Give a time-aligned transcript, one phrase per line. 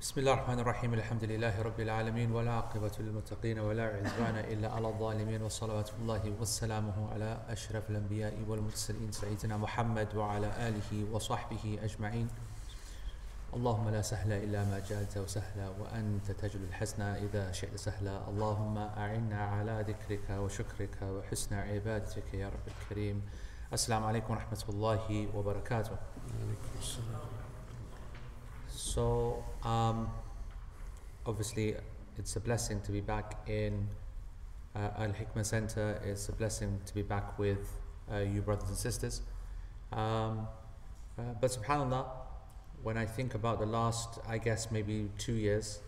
[0.00, 4.88] بسم الله الرحمن الرحيم الحمد لله رب العالمين ولا عقبة للمتقين ولا عدوان إلا على
[4.88, 12.28] الظالمين وصلوات الله وسلامه على أشرف الأنبياء والمرسلين سيدنا محمد وعلى آله وصحبه أجمعين.
[13.54, 18.28] اللهم لا سهل إلا ما جعلته سهلا وأنت تجل الحزن إذا شئت سهلا.
[18.28, 23.22] اللهم أعنا على ذكرك وشكرك وحسن عبادتك يا رب الكريم.
[23.72, 25.96] السلام عليكم ورحمة الله وبركاته.
[28.70, 30.10] So, um,
[31.26, 31.74] obviously,
[32.16, 33.88] it's a blessing to be back in
[34.74, 36.00] uh, Al Hikmah Center.
[36.04, 37.68] It's a blessing to be back with
[38.12, 39.22] uh, you, brothers and sisters.
[39.92, 40.46] Um,
[41.18, 42.06] uh, but subhanAllah,
[42.82, 45.80] when I think about the last, I guess maybe two years,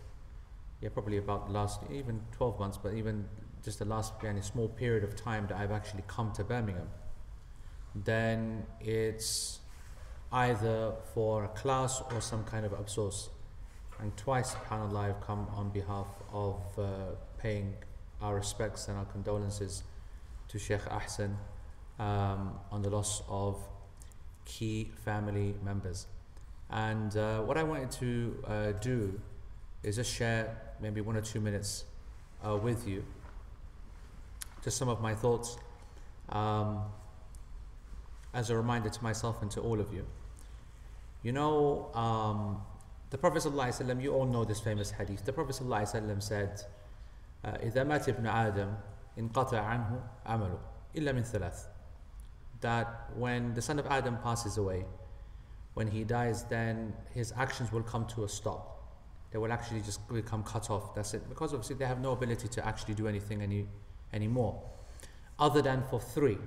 [0.81, 3.25] yeah, probably about the last even 12 months, but even
[3.63, 6.89] just the last any small period of time that I've actually come to Birmingham,
[7.95, 9.59] then it's
[10.33, 13.29] either for a class or some kind of absos.
[13.99, 16.85] And twice, subhanAllah, I've come on behalf of uh,
[17.37, 17.75] paying
[18.19, 19.83] our respects and our condolences
[20.47, 21.35] to Sheikh Ahsan
[21.99, 23.57] um, on the loss of
[24.45, 26.07] key family members.
[26.71, 29.21] And uh, what I wanted to uh, do
[29.83, 31.85] is just share maybe one or two minutes
[32.45, 33.05] uh, with you,
[34.63, 35.57] just some of my thoughts
[36.29, 36.81] um,
[38.33, 40.05] as a reminder to myself and to all of you.
[41.22, 42.62] You know, um,
[43.10, 45.24] the Prophet ﷺ, you all know this famous hadith.
[45.24, 46.64] The Prophet ﷺ said,
[47.44, 48.74] إذا مات ابن آدم
[49.18, 50.58] انقطع عنه عمله
[50.96, 51.66] إلا من ثلاث.
[52.60, 54.84] That when the son of Adam passes away,
[55.74, 58.74] when he dies, then his actions will come to a stop.
[59.30, 60.94] They will actually just become cut off.
[60.94, 61.28] That's it.
[61.28, 63.66] Because obviously they have no ability to actually do anything any
[64.12, 64.60] anymore,
[65.38, 66.38] other than for three.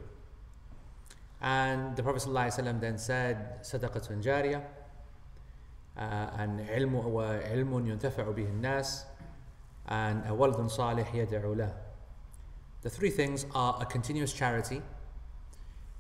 [1.41, 4.63] And the Prophet ﷺ then said, Sadaqatun jariyah,
[5.97, 9.05] uh, and ilmu wa al-nas,
[10.69, 11.73] salih.
[12.83, 14.83] The three things are a continuous charity,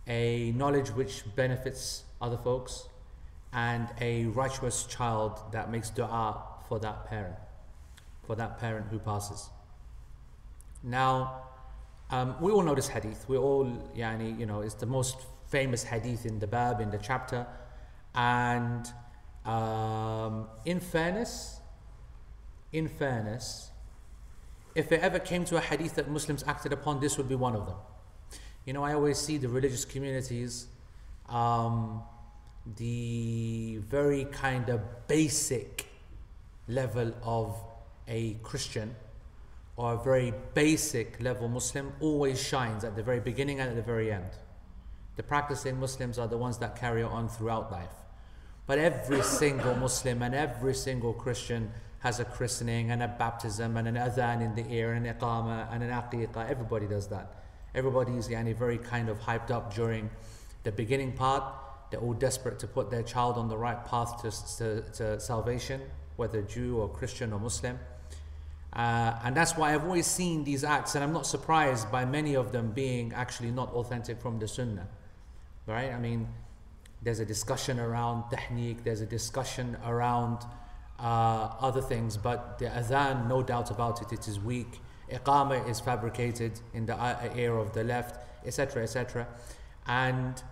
[0.06, 2.88] a knowledge which benefits other folks,
[3.52, 7.36] and a righteous child that makes dua for that parent,
[8.26, 9.48] for that parent who passes.
[10.82, 11.45] Now,
[12.10, 13.28] um, we all know this hadith.
[13.28, 15.16] We all, yani, you know, it's the most
[15.48, 17.46] famous hadith in the bab, in the chapter.
[18.14, 18.86] And
[19.44, 21.60] um, in fairness,
[22.72, 23.70] in fairness,
[24.74, 27.56] if it ever came to a hadith that Muslims acted upon, this would be one
[27.56, 27.76] of them.
[28.64, 30.66] You know, I always see the religious communities,
[31.28, 32.02] um,
[32.76, 35.86] the very kind of basic
[36.68, 37.56] level of
[38.08, 38.94] a Christian
[39.76, 43.82] or a very basic level Muslim always shines at the very beginning and at the
[43.82, 44.30] very end.
[45.16, 47.92] The practicing Muslims are the ones that carry on throughout life.
[48.66, 53.88] But every single Muslim and every single Christian has a christening and a baptism and
[53.88, 56.48] an adhan in the ear and an iqama and an aqiqah.
[56.48, 57.44] Everybody does that.
[57.74, 60.10] Everybody is yani, very kind of hyped up during
[60.64, 61.44] the beginning part.
[61.90, 65.80] They're all desperate to put their child on the right path to, to, to salvation,
[66.16, 67.78] whether Jew or Christian or Muslim.
[68.76, 72.36] Uh, and that's why I've always seen these acts, and I'm not surprised by many
[72.36, 74.86] of them being actually not authentic from the Sunnah.
[75.66, 75.90] Right?
[75.90, 76.28] I mean,
[77.02, 80.40] there's a discussion around tahniq, there's a discussion around
[80.98, 84.80] uh, other things, but the adhan, no doubt about it, it is weak.
[85.10, 86.96] Iqamah is fabricated in the
[87.34, 89.26] ear of the left, etc., etc.
[89.86, 90.42] And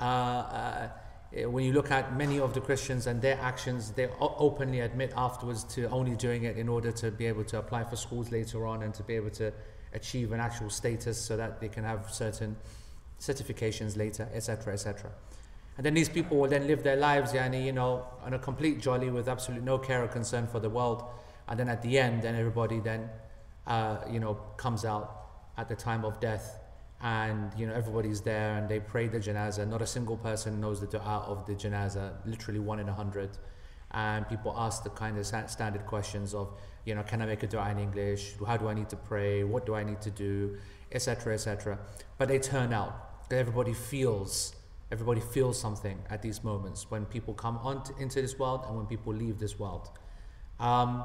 [0.00, 0.88] uh, uh,
[1.34, 5.64] when you look at many of the Christians and their actions, they openly admit afterwards
[5.64, 8.82] to only doing it in order to be able to apply for schools later on
[8.82, 9.52] and to be able to
[9.92, 12.56] achieve an actual status so that they can have certain
[13.18, 15.10] certifications later, etc., etc.
[15.76, 18.80] And then these people will then live their lives, yani, you know, on a complete
[18.80, 21.02] jolly with absolutely no care or concern for the world.
[21.48, 23.10] And then at the end, then everybody then,
[23.66, 26.60] uh, you know, comes out at the time of death
[27.04, 29.68] and, you know, everybody's there and they pray the janazah.
[29.68, 33.36] Not a single person knows the dua of the janazah, literally one in a hundred.
[33.90, 37.46] And people ask the kind of standard questions of, you know, can I make a
[37.46, 38.32] dua in English?
[38.46, 39.44] How do I need to pray?
[39.44, 40.56] What do I need to do?
[40.92, 41.34] Etc.
[41.34, 41.78] Etc.
[42.16, 43.28] But they turn out.
[43.28, 44.54] That everybody feels
[44.92, 48.76] Everybody feels something at these moments when people come on to, into this world and
[48.76, 49.90] when people leave this world.
[50.60, 51.04] Um,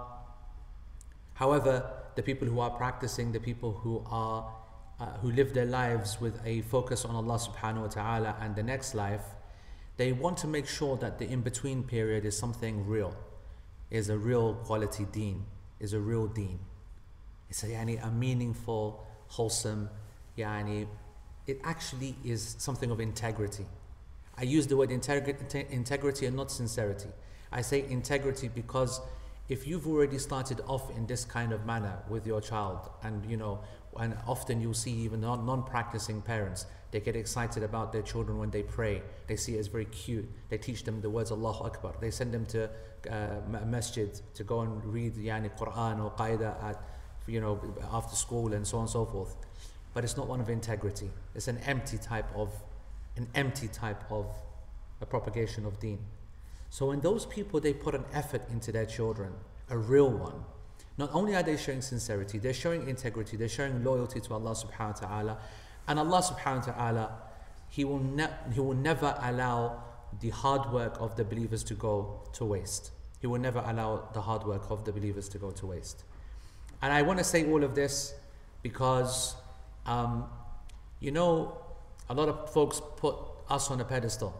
[1.34, 4.54] however, the people who are practicing, the people who are
[5.00, 8.64] uh, who live their lives with a focus on Allah subhanahu wa ta'ala and the
[8.64, 9.24] next life,
[9.98, 13.16] they want to make sure that the in-between period is something real,
[13.90, 15.46] is a real quality deen,
[15.80, 16.60] is a real deen.
[17.50, 19.90] It's a, yani, a meaningful, wholesome,
[20.38, 20.88] yani,
[21.48, 23.66] it actually is something of integrity.
[24.38, 27.10] I use the word integrity and not sincerity.
[27.52, 29.02] I say integrity because
[29.50, 33.36] if you've already started off in this kind of manner with your child, and you
[33.36, 33.60] know,
[33.98, 38.50] and often you'll see even non practicing parents, they get excited about their children when
[38.50, 39.02] they pray.
[39.28, 40.28] They see it as very cute.
[40.50, 41.94] They teach them the words Allahu Akbar.
[42.00, 42.70] They send them to
[43.10, 46.82] uh, masjid to go and read yani Quran or Qaida at,
[47.28, 47.60] you know,
[47.92, 49.36] after school and so on and so forth.
[49.94, 51.10] But it's not one of integrity.
[51.36, 52.52] It's an empty type of,
[53.18, 54.26] an empty type of
[55.02, 56.00] a propagation of deen.
[56.70, 59.34] So when those people, they put an effort into their children,
[59.70, 60.44] a real one,
[61.00, 65.02] not only are they showing sincerity, they're showing integrity, they're showing loyalty to Allah subhanahu
[65.02, 65.38] wa ta'ala.
[65.88, 67.12] And Allah subhanahu wa ta'ala,
[67.70, 69.82] He will, ne- he will never allow
[70.20, 72.92] the hard work of the believers to go to waste.
[73.22, 76.04] He will never allow the hard work of the believers to go to waste.
[76.82, 78.14] And I want to say all of this
[78.62, 79.36] because,
[79.86, 80.26] um,
[81.00, 81.58] you know,
[82.10, 83.16] a lot of folks put
[83.50, 84.34] us on a pedestal,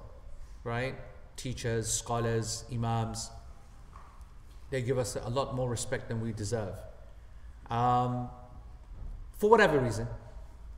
[0.66, 0.96] right?
[1.38, 3.30] Teachers, scholars, imams,
[4.70, 6.76] they give us a lot more respect than we deserve.
[7.70, 8.30] Um,
[9.38, 10.08] for whatever reason.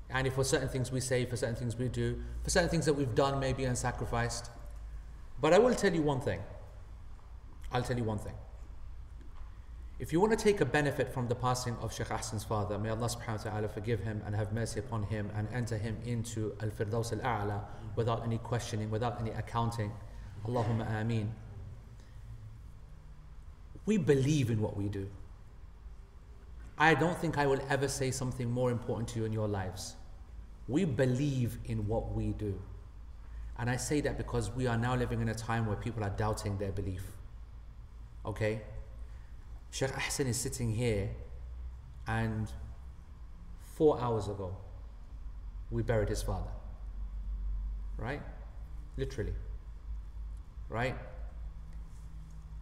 [0.09, 2.93] And for certain things we say, for certain things we do, for certain things that
[2.93, 4.49] we've done maybe and sacrificed.
[5.39, 6.39] But I will tell you one thing.
[7.71, 8.33] I'll tell you one thing.
[9.99, 12.89] If you want to take a benefit from the passing of Sheikh Ahsan's father, may
[12.89, 16.53] Allah subhanahu wa ta'ala forgive him and have mercy upon him and enter him into
[16.59, 17.61] Al Firdaus Al A'la
[17.95, 19.91] without any questioning, without any accounting.
[20.45, 21.31] Allahumma ameen
[23.85, 25.07] we believe in what we do.
[26.77, 29.95] I don't think I will ever say something more important to you in your lives.
[30.67, 32.59] We believe in what we do.
[33.59, 36.09] And I say that because we are now living in a time where people are
[36.09, 37.03] doubting their belief.
[38.25, 38.61] Okay?
[39.71, 41.09] Sheikh Ahsan is sitting here,
[42.07, 42.51] and
[43.75, 44.55] four hours ago,
[45.69, 46.49] we buried his father.
[47.97, 48.21] Right?
[48.97, 49.33] Literally.
[50.69, 50.95] Right?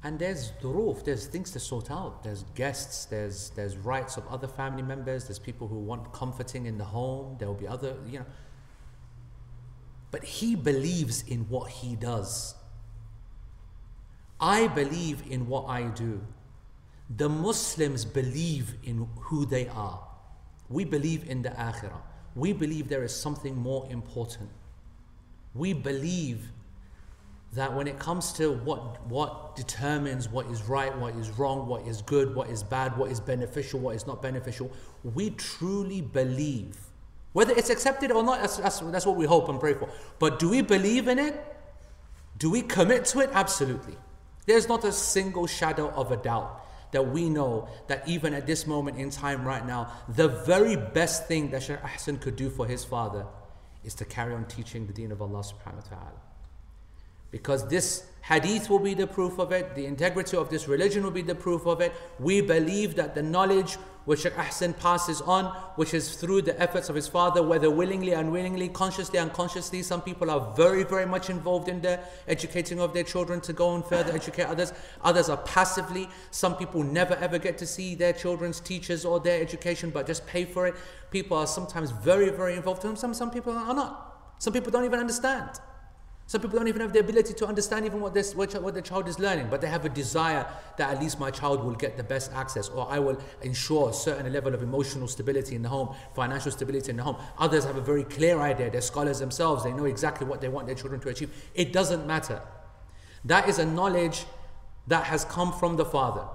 [0.02, 2.24] And there's duruf, there's things to sort out.
[2.24, 6.78] There's guests, there's there's rights of other family members, there's people who want comforting in
[6.78, 8.26] the home, there will be other, you know.
[10.12, 12.56] But he believes in what he does.
[14.40, 16.22] I believe in what I do.
[17.18, 20.02] The Muslims believe in who they are.
[20.70, 22.02] We believe in the akhirah.
[22.36, 24.50] We believe there is something more important.
[25.54, 26.52] We believe
[27.54, 31.88] that when it comes to what what determines what is right, what is wrong, what
[31.88, 34.72] is good, what is bad, what is beneficial, what is not beneficial,
[35.04, 36.78] we truly believe.
[37.34, 39.90] Whether it's accepted or not, that's, that's, that's what we hope and pray for.
[40.18, 41.36] But do we believe in it?
[42.38, 43.30] Do we commit to it?
[43.34, 43.96] Absolutely.
[44.46, 48.66] There's not a single shadow of a doubt that we know that even at this
[48.66, 52.66] moment in time right now, the very best thing that Shaykh Ahsan could do for
[52.66, 53.26] his father
[53.84, 56.29] is to carry on teaching the deen of Allah subhanahu wa ta'ala.
[57.32, 61.12] Because this hadith will be the proof of it, the integrity of this religion will
[61.12, 61.94] be the proof of it.
[62.20, 65.46] We believe that the knowledge which Shaykh Ahsan passes on,
[65.76, 70.32] which is through the efforts of his father, whether willingly, unwillingly, consciously, unconsciously, some people
[70.32, 74.12] are very, very much involved in the educating of their children to go and further
[74.12, 74.74] educate others.
[75.04, 76.10] Others are passively.
[76.32, 80.26] Some people never ever get to see their children's teachers or their education, but just
[80.26, 80.76] pay for it.
[81.12, 82.82] People are sometimes very, very involved.
[82.98, 84.34] Some, some people are not.
[84.40, 85.60] Some people don't even understand.
[86.30, 88.84] Some people don't even have the ability to understand even what, this, what, what the
[88.84, 90.46] child is learning, but they have a desire
[90.78, 93.94] that at least my child will get the best access, or I will ensure a
[93.94, 97.16] certain level of emotional stability in the home, financial stability in the home.
[97.40, 98.70] Others have a very clear idea.
[98.70, 99.64] They're scholars themselves.
[99.64, 101.32] They know exactly what they want their children to achieve.
[101.56, 102.44] It doesn't matter.
[103.26, 104.26] That is a knowledge
[104.86, 106.28] that has come from the Father.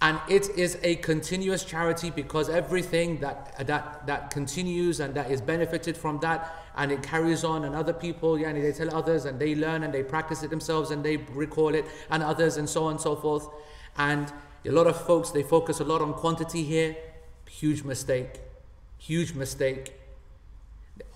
[0.00, 5.40] And it is a continuous charity because everything that, that, that continues and that is
[5.40, 9.24] benefited from that and it carries on and other people, yeah, and they tell others
[9.24, 12.68] and they learn and they practice it themselves and they recall it and others and
[12.68, 13.48] so on and so forth.
[13.96, 14.32] And
[14.64, 16.94] a lot of folks, they focus a lot on quantity here.
[17.48, 18.40] Huge mistake.
[18.98, 19.94] Huge mistake.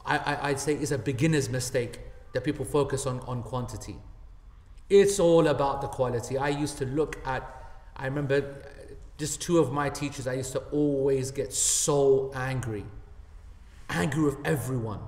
[0.04, 2.00] I, I, I'd say it's a beginner's mistake
[2.32, 3.94] that people focus on, on quantity.
[4.90, 6.36] It's all about the quality.
[6.36, 7.60] I used to look at
[7.96, 8.62] I remember
[9.22, 12.84] just two of my teachers, I used to always get so angry,
[13.88, 14.98] angry with everyone.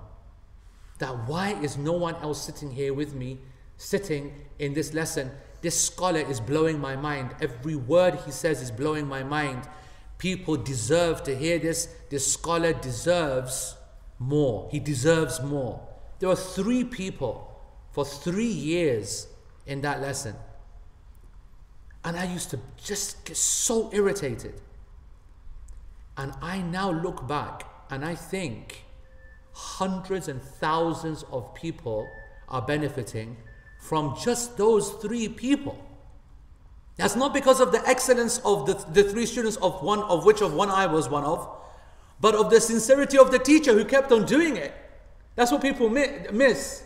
[1.00, 3.40] That why is no one else sitting here with me,
[3.76, 5.32] sitting in this lesson?
[5.62, 7.34] This scholar is blowing my mind.
[7.40, 9.66] Every word he says is blowing my mind.
[10.18, 11.88] People deserve to hear this.
[12.08, 13.74] This scholar deserves
[14.20, 14.68] more.
[14.70, 15.80] He deserves more.
[16.20, 19.26] There were three people for three years
[19.66, 20.36] in that lesson.
[22.04, 24.60] And I used to just get so irritated.
[26.16, 28.84] And I now look back and I think
[29.52, 32.08] hundreds and thousands of people
[32.48, 33.36] are benefiting
[33.78, 35.78] from just those three people.
[36.96, 40.42] That's not because of the excellence of the, the three students of one of which
[40.42, 41.48] of one I was one of,
[42.20, 44.72] but of the sincerity of the teacher who kept on doing it.
[45.34, 46.84] That's what people miss.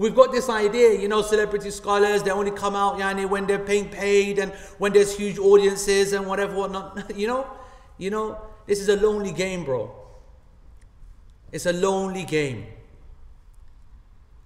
[0.00, 3.58] We've got this idea, you know, celebrity scholars, they only come out yani, when they're
[3.58, 7.14] paying paid and when there's huge audiences and whatever, whatnot.
[7.14, 7.46] you know,
[7.98, 9.94] you know, this is a lonely game, bro.
[11.52, 12.64] It's a lonely game.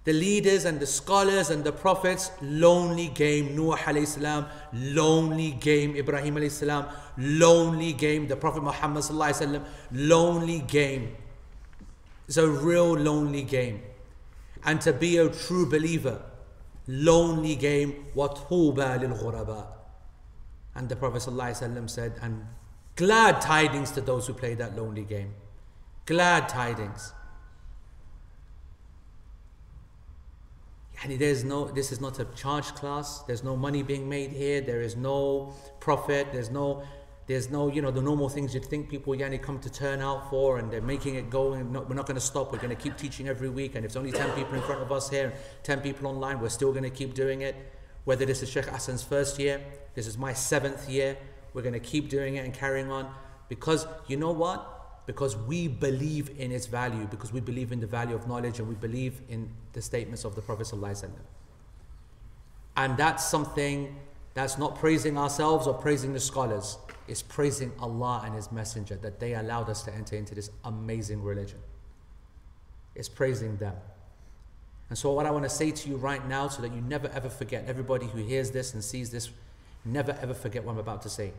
[0.03, 3.55] The leaders and the scholars and the prophets, lonely game.
[3.55, 5.95] Nuh alayhi salam, lonely game.
[5.95, 8.27] Ibrahim alayhi salam, lonely game.
[8.27, 11.15] The Prophet Muhammad sallallahu alayhi wasallam, lonely game.
[12.27, 13.81] It's a real lonely game
[14.64, 16.22] And to be a true believer,
[16.86, 18.06] lonely game.
[18.14, 19.66] وَطُوبَى لِلْغُرَبَاءِ
[20.74, 22.46] And the Prophet ﷺ said, and
[22.96, 25.34] glad tidings to those who play that lonely game.
[26.06, 27.12] Glad tidings.
[31.02, 33.20] And there's no, this is not a charge class.
[33.22, 34.60] There's no money being made here.
[34.60, 36.28] There is no profit.
[36.32, 36.82] There's no,
[37.27, 40.29] there's no, you know, the normal things you'd think people yani come to turn out
[40.29, 41.53] for, and they're making it go.
[41.53, 42.51] And not, we're not going to stop.
[42.51, 43.75] We're going to keep teaching every week.
[43.75, 46.49] And if it's only 10 people in front of us here, 10 people online, we're
[46.49, 47.55] still going to keep doing it.
[48.03, 49.59] Whether this is Sheikh Ahsan's first year,
[49.95, 51.17] this is my seventh year,
[51.53, 53.11] we're going to keep doing it and carrying on.
[53.49, 54.75] Because you know what?
[55.05, 58.67] because we believe in its value, because we believe in the value of knowledge and
[58.67, 60.71] we believe in the statements of the Prophet.
[62.77, 63.95] And that's something
[64.33, 69.19] that's not praising ourselves or praising the scholars, it's praising Allah and His Messenger that
[69.19, 71.59] they allowed us to enter into this amazing religion.
[72.95, 73.75] It's praising them.
[74.89, 77.09] And so, what I want to say to you right now, so that you never
[77.09, 79.29] ever forget, everybody who hears this and sees this,
[79.83, 81.33] never ever forget what I'm about to say.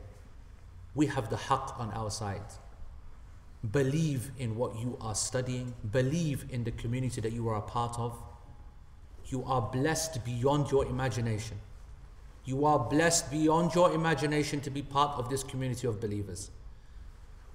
[0.95, 2.43] We have the haqq on our side.
[3.71, 5.75] Believe in what you are studying.
[5.91, 8.19] Believe in the community that you are a part of.
[9.27, 11.59] You are blessed beyond your imagination.
[12.47, 16.51] You are blessed beyond your imagination to be part of this community of believers.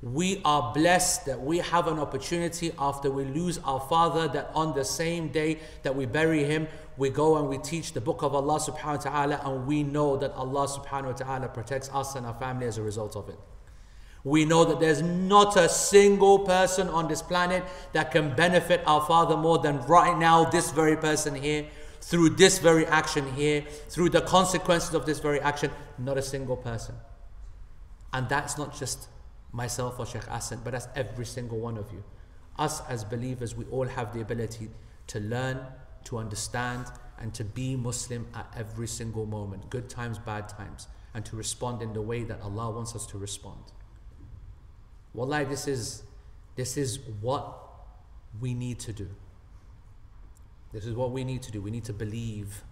[0.03, 4.75] We are blessed that we have an opportunity after we lose our father, that on
[4.75, 6.67] the same day that we bury him,
[6.97, 10.17] we go and we teach the book of Allah subhanahu wa ta'ala, and we know
[10.17, 13.39] that Allah subhanahu wa ta'ala protects us and our family as a result of it.
[14.23, 19.01] We know that there's not a single person on this planet that can benefit our
[19.05, 21.65] Father more than right now, this very person here,
[22.01, 25.71] through this very action here, through the consequences of this very action.
[25.97, 26.95] Not a single person.
[28.13, 29.07] And that's not just
[29.51, 32.03] myself or Sheikh Ahsan, but that's every single one of you.
[32.57, 34.69] Us as believers, we all have the ability
[35.07, 35.59] to learn,
[36.05, 36.87] to understand,
[37.19, 41.81] and to be Muslim at every single moment, good times, bad times, and to respond
[41.81, 43.61] in the way that Allah wants us to respond.
[45.13, 46.03] Wallahi, this is,
[46.55, 47.57] this is what
[48.39, 49.09] we need to do.
[50.71, 51.61] This is what we need to do.
[51.61, 52.63] We need to believe.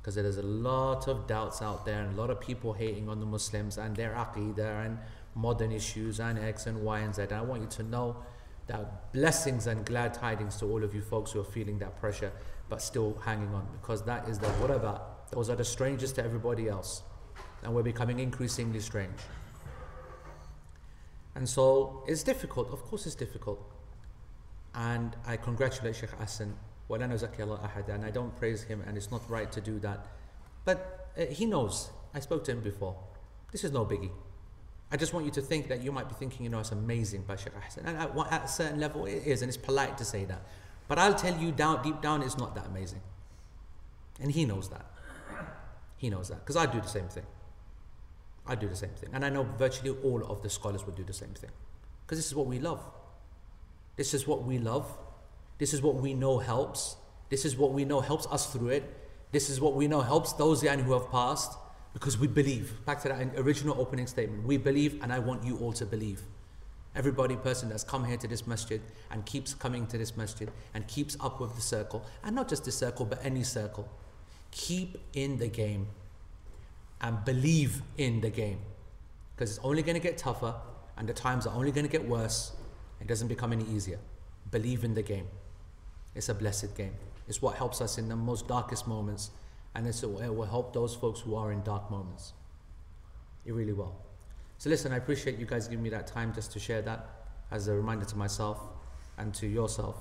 [0.00, 3.20] Because there's a lot of doubts out there and a lot of people hating on
[3.20, 4.98] the Muslims and their aqidah and
[5.34, 7.22] modern issues and X and Y and Z.
[7.22, 8.16] And I want you to know
[8.66, 12.32] that blessings and glad tidings to all of you folks who are feeling that pressure
[12.68, 15.00] but still hanging on because that is the whatever.
[15.30, 17.02] Those are the strangers to everybody else.
[17.62, 19.18] And we're becoming increasingly strange.
[21.34, 23.60] And so it's difficult, of course it's difficult.
[24.74, 26.10] And I congratulate Sheikh
[26.90, 30.06] Ahsan, and I don't praise him and it's not right to do that.
[30.64, 32.96] But uh, he knows, I spoke to him before,
[33.52, 34.10] this is no biggie.
[34.90, 37.22] I just want you to think that you might be thinking, you know, it's amazing
[37.22, 37.86] by Sheikh Ahsan.
[37.86, 40.42] And at, at a certain level it is, and it's polite to say that.
[40.86, 43.00] But I'll tell you down, deep down, it's not that amazing.
[44.20, 44.86] And he knows that.
[45.96, 47.24] He knows that, because I do the same thing.
[48.46, 49.10] I do the same thing.
[49.12, 51.50] And I know virtually all of the scholars would do the same thing.
[52.04, 52.82] Because this is what we love.
[53.96, 54.86] This is what we love.
[55.58, 56.96] This is what we know helps.
[57.28, 58.84] This is what we know helps us through it.
[59.32, 61.58] This is what we know helps those who have passed
[61.92, 62.84] because we believe.
[62.84, 64.44] Back to that original opening statement.
[64.44, 66.22] We believe, and I want you all to believe.
[66.94, 68.80] Everybody, person that's come here to this masjid
[69.10, 72.64] and keeps coming to this masjid and keeps up with the circle, and not just
[72.64, 73.88] the circle, but any circle,
[74.52, 75.88] keep in the game
[77.00, 78.60] and believe in the game.
[79.34, 80.54] Because it's only going to get tougher
[80.96, 82.52] and the times are only going to get worse.
[83.00, 83.98] It doesn't become any easier.
[84.52, 85.26] Believe in the game.
[86.14, 86.94] It's a blessed game.
[87.28, 89.30] It's what helps us in the most darkest moments,
[89.74, 92.32] and it will help those folks who are in dark moments.
[93.44, 93.94] It really will.
[94.58, 97.06] So, listen, I appreciate you guys giving me that time just to share that
[97.50, 98.60] as a reminder to myself
[99.18, 99.96] and to yourself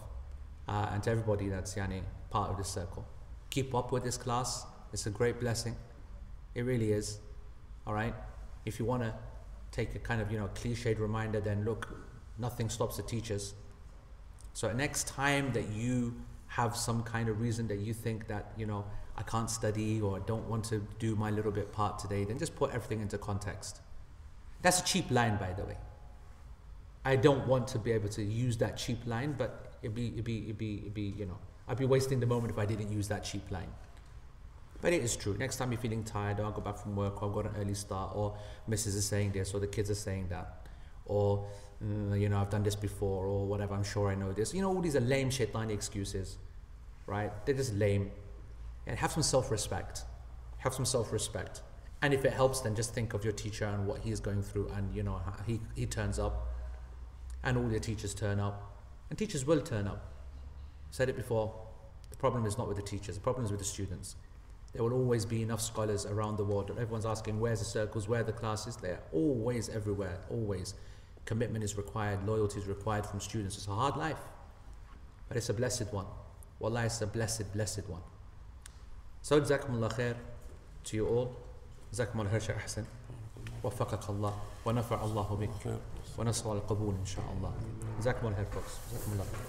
[0.68, 3.06] uh, and to everybody that's yani, part of this circle.
[3.50, 5.76] Keep up with this class, it's a great blessing.
[6.56, 7.20] It really is.
[7.86, 8.14] All right?
[8.66, 9.14] If you want to
[9.72, 11.88] take a kind of, you know, cliched reminder, then look,
[12.38, 13.54] nothing stops the teachers.
[14.54, 16.16] So next time that you
[16.48, 18.86] have some kind of reason that you think that, you know,
[19.18, 22.38] I can't study or I don't want to do my little bit part today, then
[22.38, 23.82] just put everything into context.
[24.62, 25.78] That's a cheap line, by the way.
[27.06, 30.24] I don't want to be able to use that cheap line, but it'd be, it'd
[30.24, 32.92] be, it'd be, it'd be, you know, I'd be wasting the moment if I didn't
[32.92, 33.72] use that cheap line.
[34.82, 35.36] But it is true.
[35.38, 37.56] Next time you're feeling tired, or I go back from work, or I've got an
[37.60, 38.38] early start, or
[38.70, 38.96] Mrs.
[38.96, 40.68] is saying this, or the kids are saying that,
[41.06, 41.48] or
[41.84, 43.74] mm, you know, I've done this before, or whatever.
[43.74, 44.54] I'm sure I know this.
[44.54, 46.38] You know, all these are lame shaitani excuses,
[47.06, 47.32] right?
[47.46, 48.12] They're just lame.
[48.86, 50.04] And have some self-respect.
[50.58, 51.62] Have some self-respect.
[52.02, 54.70] And if it helps, then just think of your teacher and what he's going through,
[54.76, 56.48] and you know, he he turns up
[57.44, 58.78] and all your teachers turn up.
[59.10, 60.14] And teachers will turn up.
[60.92, 61.54] Said it before,
[62.10, 64.16] the problem is not with the teachers, the problem is with the students.
[64.74, 66.72] There will always be enough scholars around the world.
[66.72, 68.76] Everyone's asking where's the circles, where are the classes?
[68.76, 70.74] They're always everywhere, always.
[71.25, 73.57] Commitment is required, loyalty is required from students.
[73.57, 74.23] It's a hard life,
[75.29, 76.07] but it's a blessed one.
[76.59, 78.01] Wallah, it's a blessed, blessed one.
[79.23, 80.15] So, Jazakumullah khair
[80.85, 81.37] to you all.
[81.93, 82.87] Jazakumullah khair, Shaykh Hassan.
[83.65, 84.35] وفقك الله
[84.67, 85.79] ونفع الله بك
[86.19, 87.53] ونسأل القبول إن شاء الله
[88.01, 89.41] جزاكم الله خير folks جزاكم الله خير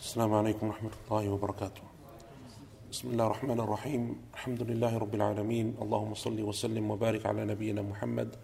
[0.00, 1.82] السلام عليكم ورحمة الله وبركاته
[2.94, 8.36] بسم الله الرحمن الرحيم الحمد لله رب العالمين اللهم صل وسلم وبارك على نبينا محمد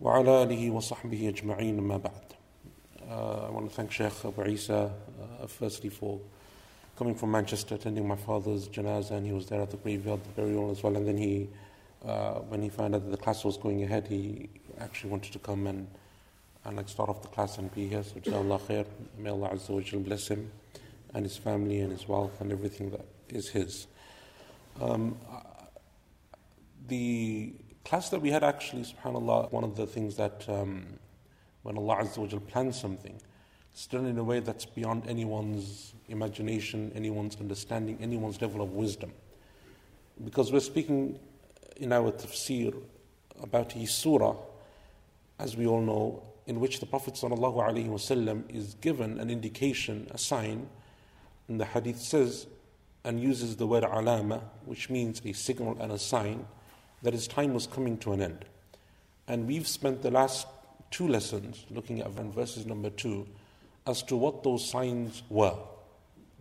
[0.00, 2.34] وعلى آله وصحبه أجمعين ما بعد
[3.10, 4.90] uh, I want to thank Sheikh Abu Isa
[5.42, 6.20] uh, firstly for
[6.96, 10.30] coming from Manchester, attending my father's janazah, and he was there at the graveyard, the
[10.42, 10.96] burial as well.
[10.96, 11.48] And then he,
[12.04, 14.48] uh, when he found out that the class was going ahead, he
[14.80, 15.88] actually wanted to come and,
[16.64, 18.02] and like start off the class and be here.
[18.02, 18.86] So, Jazakallah khair.
[19.18, 20.50] May Allah Azza wa Jal bless him
[21.14, 23.87] and his family and his wealth and everything that is his.
[24.81, 25.17] Um,
[26.87, 27.53] the
[27.85, 30.85] class that we had actually, subhanAllah, one of the things that um,
[31.63, 33.19] when Allah Azza wa plans something,
[33.71, 39.11] it's done in a way that's beyond anyone's imagination, anyone's understanding, anyone's level of wisdom.
[40.23, 41.19] Because we're speaking
[41.77, 42.75] in our tafsir
[43.41, 44.35] about a surah,
[45.37, 50.67] as we all know, in which the Prophet ﷺ is given an indication, a sign,
[51.47, 52.47] and the hadith says
[53.03, 56.45] and uses the word alama, which means a signal and a sign,
[57.01, 58.45] that his time was coming to an end.
[59.27, 60.47] And we've spent the last
[60.91, 63.27] two lessons looking at verses number two
[63.87, 65.55] as to what those signs were.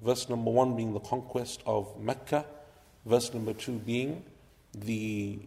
[0.03, 2.45] Verse number one being the conquest of Mecca,
[3.05, 4.25] verse number two being
[4.75, 5.39] the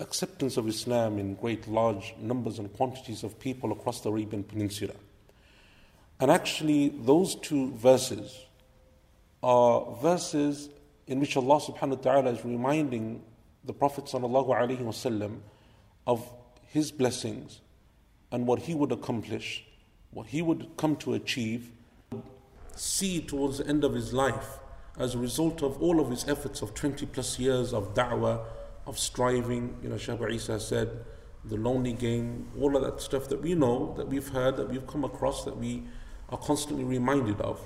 [0.00, 4.94] acceptance of Islam in great large numbers and quantities of people across the Arabian Peninsula.
[6.20, 8.38] And actually, those two verses
[9.44, 10.70] are verses
[11.06, 13.22] in which Allah subhanahu wa ta'ala is reminding
[13.64, 15.40] the Prophet sallallahu
[16.06, 16.30] of
[16.66, 17.60] his blessings
[18.32, 19.64] and what he would accomplish
[20.14, 21.72] what he would come to achieve,
[22.74, 24.60] see towards the end of his life
[24.96, 28.40] as a result of all of his efforts of 20 plus years of da'wah,
[28.86, 29.76] of striving.
[29.82, 31.04] You know, Shaykh Isa said,
[31.44, 34.86] the lonely game, all of that stuff that we know, that we've heard, that we've
[34.86, 35.82] come across, that we
[36.30, 37.60] are constantly reminded of.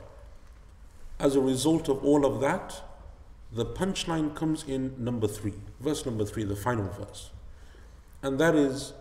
[1.21, 2.81] As a result of all of that,
[3.51, 7.31] the punchline comes in number three, verse number three, the final verse.
[8.23, 8.93] And that is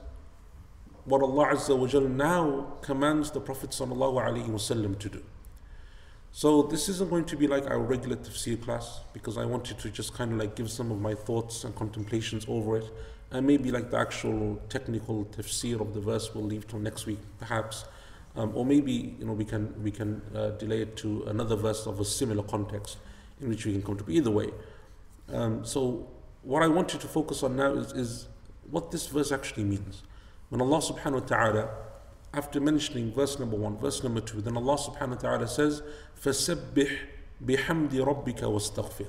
[1.05, 5.23] what Allah Azza wa Jal now commands the Prophet ﷺ to do.
[6.31, 9.89] So this isn't going to be like our regular tafsir class because I wanted to
[9.89, 12.85] just kind of like give some of my thoughts and contemplations over it.
[13.31, 17.19] And maybe like the actual technical tafsir of the verse we'll leave till next week,
[17.39, 17.85] perhaps.
[18.36, 21.86] Um, or maybe you know we can we can uh, delay it to another verse
[21.86, 22.96] of a similar context
[23.40, 24.10] in which we can come to.
[24.10, 24.50] Either way,
[25.32, 26.08] um, so
[26.42, 28.28] what I want you to focus on now is, is
[28.70, 30.02] what this verse actually means.
[30.48, 31.68] When Allah subhanahu wa ta'ala,
[32.34, 35.82] after mentioning verse number one, verse number two, then Allah subhanahu wa ta'ala says,
[36.20, 36.90] فَسَبِّحْ
[37.44, 39.06] بِحَمْدِ رَبِّكَ وَاسْتَغْفِرْ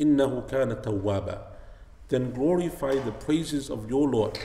[0.00, 1.42] إِنَّهُ كَانَ تَوَّابًا
[2.08, 4.38] Then glorify the praises of your Lord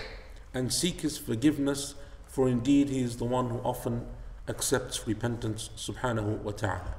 [0.54, 1.96] and seek His forgiveness,
[2.28, 4.06] for indeed He is the one who often
[4.51, 6.97] accepts repentance subhanahu wa ta'ala.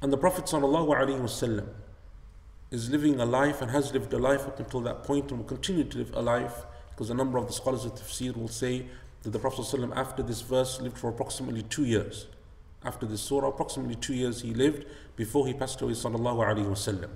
[0.00, 1.68] And the Prophet wasallam
[2.70, 5.46] is living a life and has lived a life up until that point and will
[5.46, 8.86] continue to live a life because a number of the scholars of tafsir will say
[9.22, 12.26] that the Prophet ﷺ, after this verse lived for approximately two years.
[12.84, 15.92] After this surah, approximately two years he lived before he passed away.
[15.92, 17.10] Sallallahu alaihi wasallam.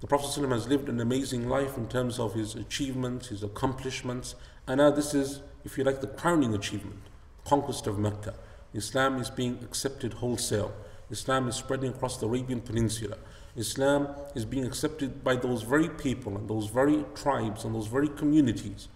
[0.00, 4.34] The Prophet ﷺ has lived an amazing life in terms of his achievements, his accomplishments,
[4.66, 7.00] and now this is, if you like, the crowning achievement,
[7.44, 8.34] conquest of Mecca.
[8.74, 10.72] Islam is being accepted wholesale.
[11.10, 13.16] Islam is spreading across the Arabian Peninsula.
[13.56, 18.08] Islam is being accepted by those very people and those very tribes and those very
[18.08, 18.88] communities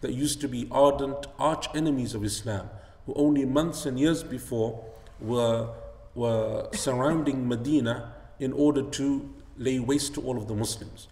[0.00, 2.68] that used to be ardent arch enemies of Islam,
[3.06, 4.84] who only months and years before
[5.20, 5.68] were,
[6.14, 11.08] were surrounding Medina in order to lay waste to all of the Muslims.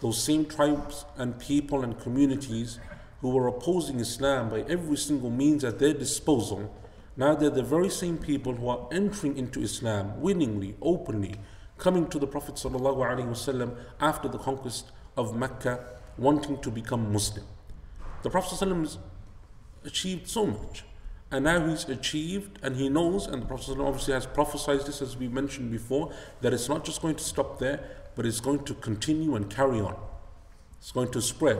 [0.00, 2.78] Those same tribes and people and communities
[3.26, 6.72] who were opposing Islam by every single means at their disposal,
[7.16, 11.34] now they're the very same people who are entering into Islam willingly, openly,
[11.76, 15.84] coming to the Prophet ﷺ after the conquest of Mecca,
[16.16, 17.44] wanting to become Muslim.
[18.22, 18.98] The Prophet ﷺ
[19.84, 20.84] achieved so much.
[21.32, 25.16] And now he's achieved and he knows, and the Prophet obviously has prophesied this as
[25.16, 26.12] we mentioned before,
[26.42, 27.80] that it's not just going to stop there,
[28.14, 29.96] but it's going to continue and carry on.
[30.78, 31.58] It's going to spread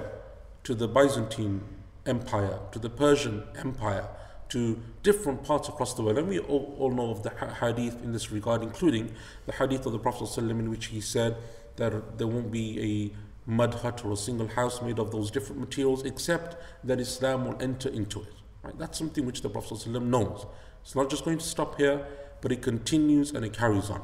[0.67, 1.63] to the Byzantine
[2.07, 4.09] Empire, to the Persian Empire,
[4.49, 6.19] to different parts across the world.
[6.19, 9.15] And we all, all know of the hadith in this regard, including
[9.47, 11.37] the hadith of the Prophet ﷺ in which he said
[11.77, 15.61] that there won't be a mud hut or a single house made of those different
[15.61, 18.35] materials except that Islam will enter into it.
[18.65, 18.77] Right?
[18.77, 20.47] That's something which the Prophet ﷺ knows.
[20.83, 22.05] It's not just going to stop here,
[22.41, 24.03] but it continues and it carries on.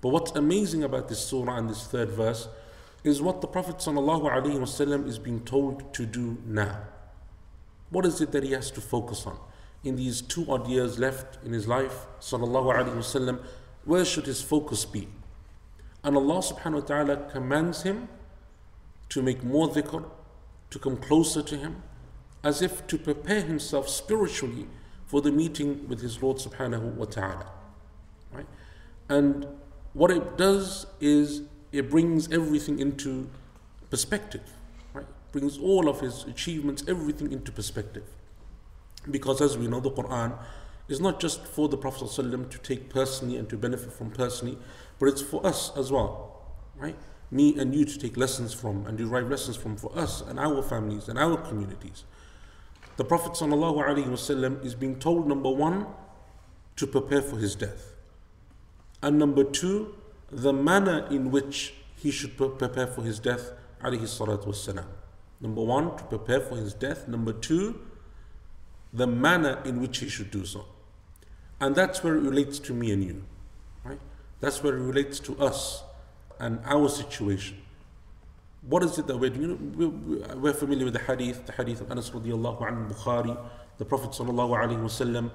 [0.00, 2.48] But what's amazing about this surah and this third verse
[3.03, 6.79] is what the Prophet ﷺ is being told to do now.
[7.89, 9.37] What is it that he has to focus on?
[9.83, 13.39] In these two odd years left in his life, وسلم,
[13.85, 15.07] where should his focus be?
[16.03, 18.09] And Allah subhanahu wa ta'ala commands him
[19.09, 20.03] to make more dhikr,
[20.69, 21.83] to come closer to him,
[22.43, 24.67] as if to prepare himself spiritually
[25.05, 27.49] for the meeting with his Lord subhanahu wa ta'ala.
[28.33, 28.45] Right?
[29.07, 29.47] And
[29.93, 33.28] what it does is it brings everything into
[33.90, 34.42] perspective.
[34.92, 35.06] Right?
[35.32, 38.04] Brings all of his achievements, everything into perspective.
[39.10, 40.38] Because as we know, the Quran
[40.88, 44.58] is not just for the Prophet ﷺ to take personally and to benefit from personally,
[44.98, 46.44] but it's for us as well.
[46.76, 46.96] Right?
[47.30, 50.62] Me and you to take lessons from and derive lessons from for us and our
[50.62, 52.04] families and our communities.
[52.98, 55.86] The Prophet ﷺ is being told, number one,
[56.76, 57.94] to prepare for his death.
[59.02, 59.94] And number two,
[60.32, 63.52] the manner in which he should prepare for his death.
[63.84, 64.86] Alayhi salatu wasalam.
[65.40, 67.06] Number one, to prepare for his death.
[67.06, 67.80] Number two,
[68.92, 70.64] the manner in which he should do so.
[71.60, 73.24] And that's where it relates to me and you.
[73.84, 74.00] Right?
[74.40, 75.82] That's where it relates to us
[76.40, 77.58] and our situation.
[78.62, 79.74] What is it that we're doing?
[80.40, 83.36] We're familiar with the hadith, the hadith of Anas radiallahu anhu, Bukhari.
[83.78, 85.30] The Prophet sallallahu alayhi wasallam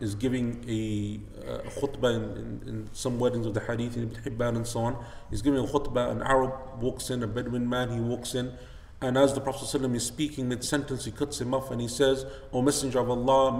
[0.00, 4.02] is giving a, uh, a khutbah in, in, in, some weddings of the hadith in
[4.02, 5.02] Ibn Hibban and so on.
[5.30, 8.52] He's giving a khutbah, an Arab walks in, a Bedouin man, he walks in,
[9.00, 11.88] and as the Prophet ﷺ is speaking mid sentence, he cuts him off and he
[11.88, 13.52] says, O Messenger of Allah?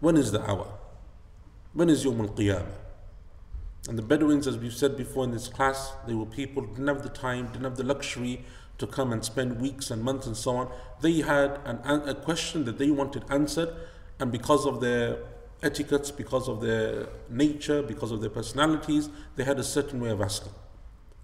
[0.00, 0.72] When is the hour?
[1.72, 2.66] When is Yawm al Qiyamah?
[3.88, 7.02] And the Bedouins, as we've said before in this class, they were people didn't have
[7.02, 8.44] the time, didn't have the luxury
[8.78, 10.72] to come and spend weeks and months and so on.
[11.00, 13.74] They had an, a question that they wanted answered,
[14.19, 15.17] and because of their
[15.63, 20.21] etiquettes, because of their nature, because of their personalities, they had a certain way of
[20.21, 20.51] asking.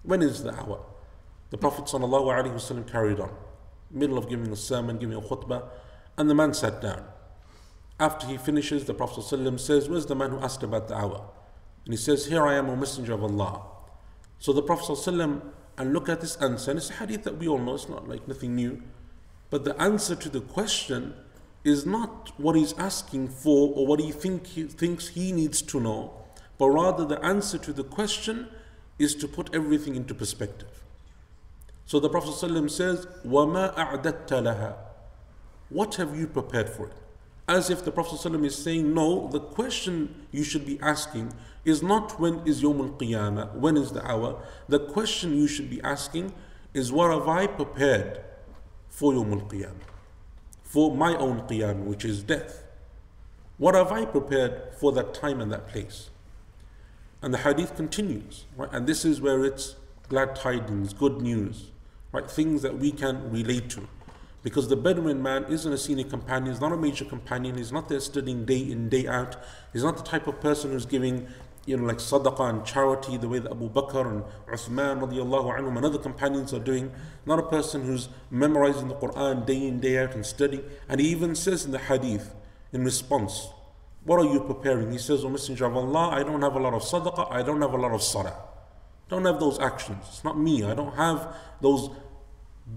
[0.02, 0.82] When is the hour?
[1.50, 3.32] The Prophet ﷺ carried on,
[3.90, 5.64] middle of giving a sermon, giving a khutbah,
[6.16, 7.04] and the man sat down.
[7.98, 11.28] After he finishes, the Prophet ﷺ says, Where's the man who asked about the hour?
[11.84, 13.62] And he says, Here I am, O Messenger of Allah.
[14.38, 15.42] So the Prophet ﷺ,
[15.76, 18.08] and look at this answer, and it's a hadith that we all know, it's not
[18.08, 18.82] like nothing new.
[19.50, 21.14] But the answer to the question
[21.64, 25.80] is not what he's asking for or what he, think he thinks he needs to
[25.80, 26.12] know,
[26.58, 28.48] but rather the answer to the question
[28.98, 30.84] is to put everything into perspective.
[31.86, 34.76] So the Prophet ﷺ says, وَمَا أَعْدَدْتَ لَهَا
[35.70, 36.92] What have you prepared for it?
[37.48, 41.32] As if the Prophet ﷺ is saying, no, the question you should be asking
[41.64, 44.40] is not when is Yawm al-Qiyamah, when is the hour.
[44.68, 46.32] The question you should be asking
[46.72, 48.20] is what have I prepared
[48.88, 49.90] for Yawm al-Qiyamah?
[50.75, 52.65] For my own Qiyamah, which is death.
[53.57, 56.09] What have I prepared for that time and that place?
[57.21, 58.67] And the hadith continues, right?
[58.73, 59.77] And this is where it's
[60.09, 61.71] glad tidings, good news,
[62.11, 62.29] right?
[62.29, 63.87] Things that we can relate to.
[64.43, 67.87] Because the Bedouin man isn't a senior companion, he's not a major companion, he's not
[67.87, 69.37] there studying day in, day out.
[69.71, 71.29] He's not the type of person who's giving
[71.65, 75.77] you know, like sadaqah and charity, the way that Abu Bakr and Uthman radiallahu anhum
[75.77, 76.91] and other companions are doing.
[77.25, 80.63] Not a person who's memorizing the Quran day in, day out and studying.
[80.87, 82.35] And he even says in the hadith,
[82.71, 83.47] in response,
[84.03, 84.91] What are you preparing?
[84.91, 87.61] He says, O Messenger of Allah, I don't have a lot of sadaqah, I don't
[87.61, 88.35] have a lot of salah.
[89.09, 90.03] Don't have those actions.
[90.07, 90.63] It's not me.
[90.63, 91.89] I don't have those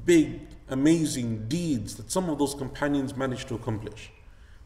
[0.05, 4.11] big, amazing deeds that some of those companions managed to accomplish.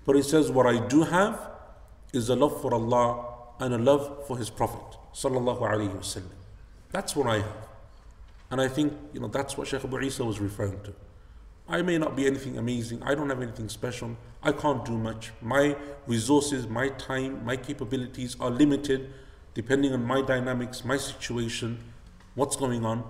[0.05, 1.51] But he says, What I do have
[2.13, 3.32] is a love for Allah
[3.63, 4.99] and a love for his Prophet.
[6.91, 7.69] That's what I have.
[8.51, 10.93] And I think you know that's what Shaykh Abu Isa was referring to.
[11.69, 13.03] I may not be anything amazing.
[13.05, 14.17] I don't have anything special.
[14.43, 15.31] I can't do much.
[15.41, 15.77] My
[16.09, 19.13] resources, my time, my capabilities are limited
[19.55, 21.79] depending on my dynamics, my situation,
[22.35, 23.05] what's going on.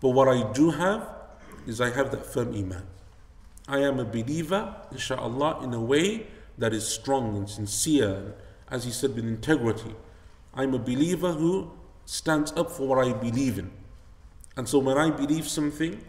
[0.00, 1.08] But what I do have
[1.66, 2.86] is I have that firm iman.
[3.66, 8.34] I am a believer, inshallah, in a way that is strong and sincere,
[8.70, 9.94] as he said, with integrity.
[10.54, 11.70] I'm a believer who
[12.04, 13.70] stands up for what I believe in.
[14.56, 16.02] And so when I believe something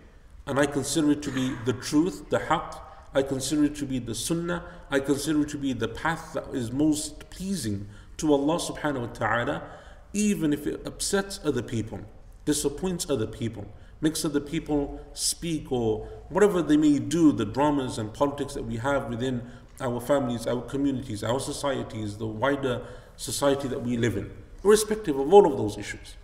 [0.46, 2.80] and I consider it to be the truth, the haqq,
[3.14, 6.48] I consider it to be the sunnah, I consider it to be the path that
[6.54, 9.70] is most pleasing to Allah subhanahu wa ta'ala,
[10.14, 12.00] even if it upsets other people,
[12.46, 13.66] disappoints other people,
[14.02, 18.78] makes other people speak or whatever they may do, the dramas and politics that we
[18.78, 19.42] have within
[19.80, 22.86] our families, our communities, our societies, the wider
[23.16, 24.32] society that we live in,
[24.64, 26.16] irrespective of all of those issues.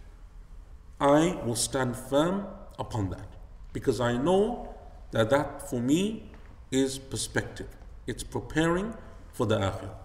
[0.99, 2.47] I will stand firm
[2.79, 3.27] upon that
[3.73, 4.75] because I know
[5.11, 6.31] that that for me
[6.71, 7.67] is perspective.
[8.07, 8.95] It's preparing
[9.31, 9.95] for the akhirah.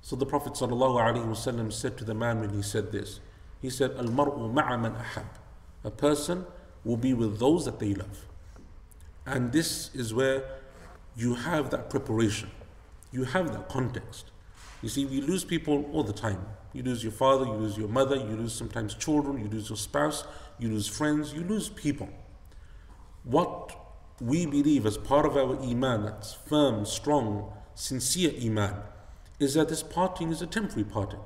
[0.00, 3.20] So the Prophet ﷺ said to the man when he said this,
[3.62, 5.26] he said, Al mar'u ma'a man ahab.
[5.84, 6.44] A person
[6.84, 8.26] will be with those that they love.
[9.24, 10.44] And this is where
[11.16, 12.50] you have that preparation,
[13.14, 14.32] you have that context.
[14.82, 16.44] You see, we lose people all the time.
[16.72, 19.76] You lose your father, you lose your mother, you lose sometimes children, you lose your
[19.76, 20.24] spouse,
[20.58, 22.08] you lose friends, you lose people.
[23.22, 23.74] What
[24.20, 28.74] we believe as part of our iman, that's firm, strong, sincere iman,
[29.38, 31.20] is that this parting is a temporary parting.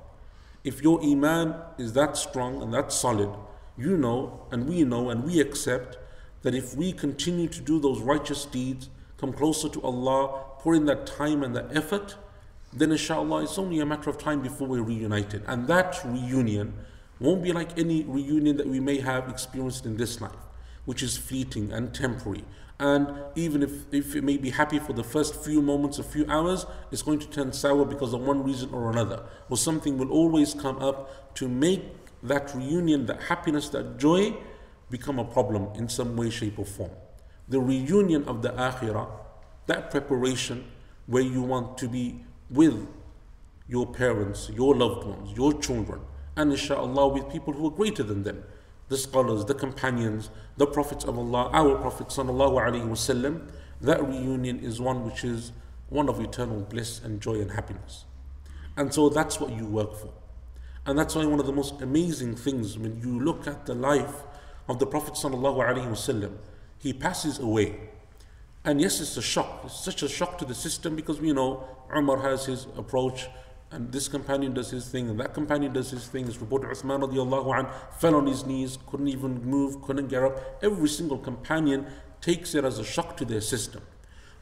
[0.64, 3.30] If your iman is that strong and that solid,
[3.78, 5.96] you know and we know and we accept
[6.42, 10.84] that if we continue to do those righteous deeds, come closer to Allah, pour in
[10.84, 12.14] that time and that effort,
[12.74, 15.42] then inshallah it's only a matter of time before we're reunited.
[15.46, 16.74] And that reunion
[17.18, 20.44] won't be like any reunion that we may have experienced in this life,
[20.84, 22.44] which is fleeting and temporary.
[22.78, 26.26] And even if, if it may be happy for the first few moments, a few
[26.28, 29.22] hours, it's going to turn sour because of one reason or another.
[29.48, 31.82] Or something will always come up to make
[32.22, 34.36] that reunion, that happiness, that joy
[34.90, 36.90] become a problem in some way, shape, or form.
[37.48, 39.08] The reunion of the akhirah,
[39.68, 40.64] that preparation
[41.06, 42.86] where you want to be with
[43.68, 46.00] your parents, your loved ones, your children,
[46.36, 48.42] and inshallah with people who are greater than them
[48.88, 53.50] the scholars, the companions, the prophets of Allah, our Prophet wasallam,
[53.80, 55.52] that reunion is one which is
[55.90, 58.06] one of eternal bliss and joy and happiness.
[58.76, 60.12] And so that's what you work for.
[60.86, 64.22] And that's why one of the most amazing things when you look at the life
[64.68, 66.32] of the Prophet wasallam,
[66.78, 67.90] he passes away.
[68.68, 69.62] And yes, it's a shock.
[69.64, 73.26] It's such a shock to the system because we know Umar has his approach
[73.70, 76.28] and this companion does his thing, and that companion does his thing.
[76.28, 80.62] It's reported Uthman radiallahu fell on his knees, couldn't even move, couldn't get up.
[80.62, 81.86] Every single companion
[82.20, 83.80] takes it as a shock to their system.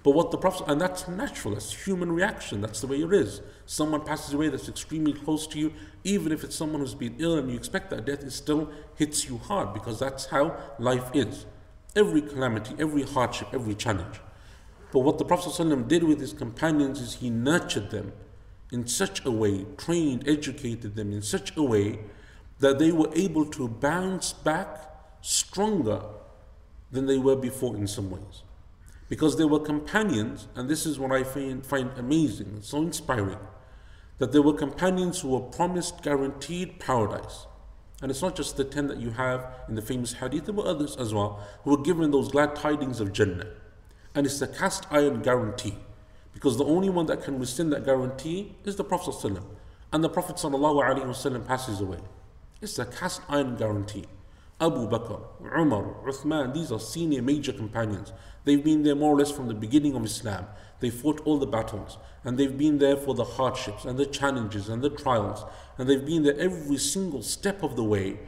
[0.03, 3.43] But what the Prophet, and that's natural, that's human reaction, that's the way it is.
[3.65, 7.39] Someone passes away that's extremely close to you, even if it's someone who's been ill
[7.39, 11.47] and you expect that death, it still hits you hard because that's how life is.
[11.97, 14.21] Every calamity, every hardship, every challenge.
[14.93, 18.13] But what the Prophet ﷺ did with his companions is he nurtured them
[18.71, 22.01] in such a way, trained, educated them in such a way
[22.59, 24.79] that they were able to bounce back
[25.23, 26.03] stronger
[26.91, 28.43] than they were before in some ways.
[29.09, 33.39] Because they were companions, and this is what I find, find amazing, so inspiring,
[34.19, 37.47] that there were companions who were promised guaranteed paradise.
[38.03, 40.67] And it's not just the ten that you have in the famous hadith, there were
[40.67, 43.47] others as well who were given those glad tidings of Jannah.
[44.15, 45.75] And it's the cast iron guarantee.
[46.35, 49.43] Because the only one that can rescind that guarantee is the Prophet ﷺ.
[49.93, 51.99] And the Prophet ﷺ passes away.
[52.61, 54.05] It's a cast iron guarantee.
[54.59, 55.21] Abu Bakr,
[55.59, 58.13] Umar, Uthman, these are senior major companions.
[58.45, 60.47] They've been there more or less from the beginning of Islam.
[60.81, 64.69] They fought all the battles and they've been there for the hardships and the challenges
[64.69, 65.45] and the trials
[65.79, 68.19] and they've been there every single step of the way.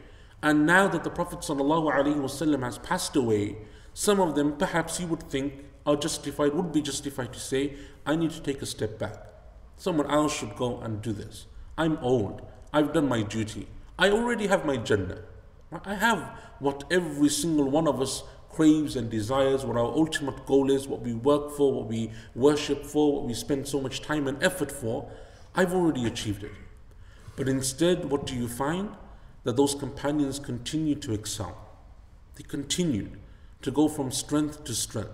[0.41, 3.57] And now that the Prophet ﷺ has passed away,
[3.93, 7.73] some of them perhaps you would think are justified, would be justified to say,
[8.05, 9.17] I need to take a step back.
[9.77, 11.45] Someone else should go and do this.
[11.77, 12.41] I'm old.
[12.73, 13.67] I've done my duty.
[13.97, 15.21] I already have my Jannah.
[15.85, 16.19] I have
[16.59, 21.01] what every single one of us craves and desires, what our ultimate goal is, what
[21.01, 24.71] we work for, what we worship for, what we spend so much time and effort
[24.71, 25.09] for.
[25.55, 26.51] I've already achieved it.
[27.39, 28.89] But instead, what do you find?
[29.45, 31.57] That those companions continue to excel.
[32.35, 33.17] They continued
[33.61, 35.13] to go from strength to strength.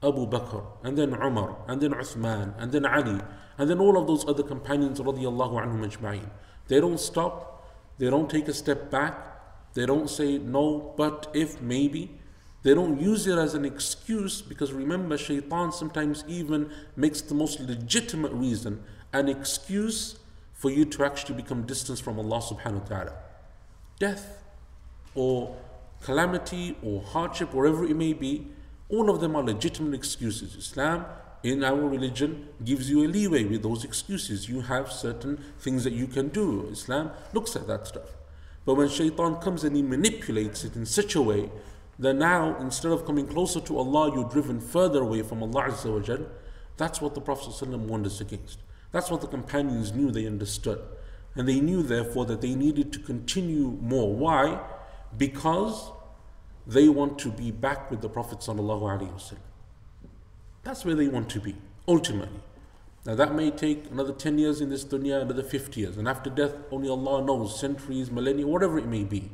[0.00, 3.20] Abu Bakr, and then Umar, and then Uthman, and then Ali,
[3.58, 6.20] and then all of those other companions radiallahu anhum.
[6.68, 7.66] They don't stop,
[7.98, 9.16] they don't take a step back,
[9.74, 12.20] they don't say no, but if maybe.
[12.62, 17.58] They don't use it as an excuse because remember, shaitan sometimes even makes the most
[17.58, 20.16] legitimate reason an excuse
[20.56, 23.12] for you to actually become distant from Allah subhanahu wa ta'ala.
[23.98, 24.42] Death
[25.14, 25.56] or
[26.02, 28.48] calamity or hardship, wherever it may be,
[28.88, 30.56] all of them are legitimate excuses.
[30.56, 31.04] Islam,
[31.42, 34.48] in our religion, gives you a leeway with those excuses.
[34.48, 36.68] You have certain things that you can do.
[36.70, 38.16] Islam looks at that stuff.
[38.64, 41.50] But when shaitan comes and he manipulates it in such a way
[41.98, 45.70] that now, instead of coming closer to Allah, you're driven further away from Allah
[46.76, 48.58] that's what the Prophet warned us against.
[48.92, 50.80] That's what the companions knew, they understood.
[51.34, 54.14] And they knew, therefore, that they needed to continue more.
[54.14, 54.60] Why?
[55.16, 55.90] Because
[56.66, 58.46] they want to be back with the Prophet.
[60.62, 62.40] That's where they want to be, ultimately.
[63.04, 65.96] Now that may take another 10 years in this dunya, another 50 years.
[65.96, 69.30] And after death, only Allah knows, centuries, millennia, whatever it may be.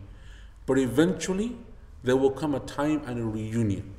[0.66, 1.56] But eventually,
[2.04, 3.94] there will come a time and a reunion.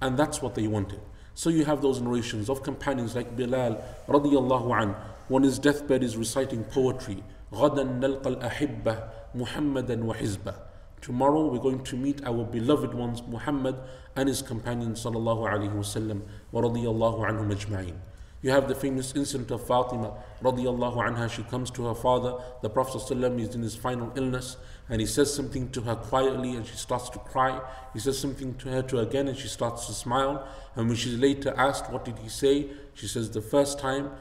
[0.00, 1.00] And that's what they wanted.
[1.37, 4.95] So you have those narrations of companions like Bilal radiallahu an,
[5.29, 7.23] on his deathbed is reciting poetry.
[7.51, 10.55] غَدًا نَلْقَ الْأَحِبَّةِ مُحَمَّدًا وَحِزْبًا
[11.01, 13.75] Tomorrow we're going to meet our beloved ones, Muhammad
[14.15, 17.95] and his companions, sallallahu alayhi wasallam, wa radiyallahu anhum ajma'in.
[18.40, 21.28] You have the famous incident of Fatima radiallahu anha.
[21.28, 22.34] She comes to her father.
[22.62, 24.56] The Prophet ﷺ is in his final illness
[24.88, 27.60] and he says something to her quietly and she starts to cry.
[27.92, 30.46] He says something to her to again and she starts to smile.
[30.76, 32.68] And when she's later asked, What did he say?
[32.94, 34.12] She says, The first time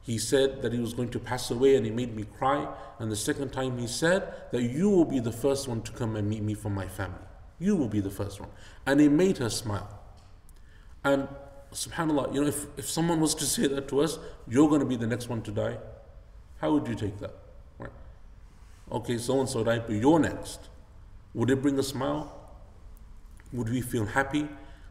[0.00, 2.66] he said that he was going to pass away and he made me cry.
[2.98, 6.16] And the second time he said that you will be the first one to come
[6.16, 7.18] and meet me from my family.
[7.58, 8.50] You will be the first one.
[8.86, 10.00] And it made her smile.
[11.04, 11.28] And
[11.76, 14.86] subhanAllah, you know, if, if someone was to say that to us, you're going to
[14.86, 15.76] be the next one to die,
[16.60, 17.34] how would you take that?
[17.78, 17.92] Right?
[18.90, 20.70] Okay, so and so died, but you're next.
[21.34, 22.32] Would it bring a smile?
[23.52, 24.48] Would we feel happy?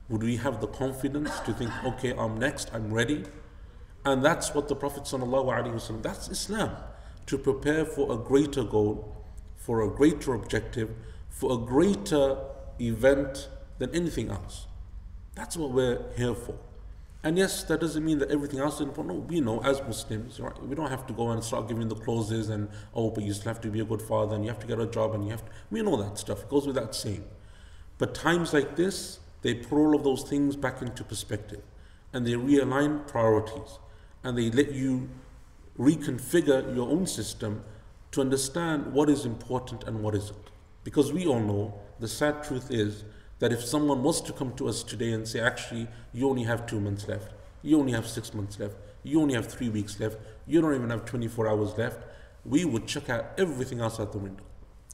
[0.09, 3.23] Would we have the confidence to think, okay, I'm next, I'm ready?
[4.05, 6.69] And that's what the Prophet ﷺ, that's Islam.
[7.25, 9.25] To prepare for a greater goal,
[9.57, 10.91] for a greater objective,
[11.29, 12.37] for a greater
[12.79, 14.67] event than anything else.
[15.33, 16.55] That's what we're here for.
[17.25, 19.15] And yes, that doesn't mean that everything else is important.
[19.15, 20.63] No, we know as Muslims, right?
[20.63, 23.51] We don't have to go and start giving the clauses and oh, but you still
[23.51, 25.31] have to be a good father and you have to get a job and you
[25.31, 25.51] have to.
[25.71, 26.43] We know that stuff.
[26.43, 27.25] It goes without saying.
[27.97, 31.61] But times like this, they put all of those things back into perspective,
[32.13, 33.79] and they realign priorities,
[34.23, 35.09] and they let you
[35.79, 37.63] reconfigure your own system
[38.11, 40.51] to understand what is important and what isn't.
[40.83, 43.03] Because we all know the sad truth is
[43.39, 46.65] that if someone was to come to us today and say, actually, you only have
[46.65, 50.17] two months left, you only have six months left, you only have three weeks left,
[50.47, 51.99] you don't even have 24 hours left,
[52.45, 54.43] we would check out everything else out the window.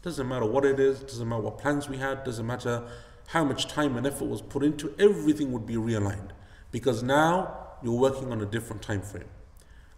[0.01, 2.84] Doesn't matter what it is, doesn't matter what plans we had, doesn't matter
[3.27, 6.32] how much time and effort was put into, everything would be realigned.
[6.71, 9.30] Because now you're working on a different time frame.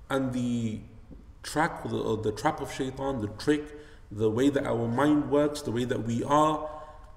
[0.10, 0.82] And the
[1.42, 3.64] track, the, the trap of shaitan, the trick,
[4.12, 6.70] the way that our mind works, the way that we are,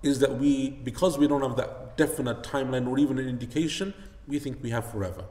[0.03, 3.95] is that we, because we don't have that definite timeline or even an indication,
[4.27, 5.25] we think we have forever.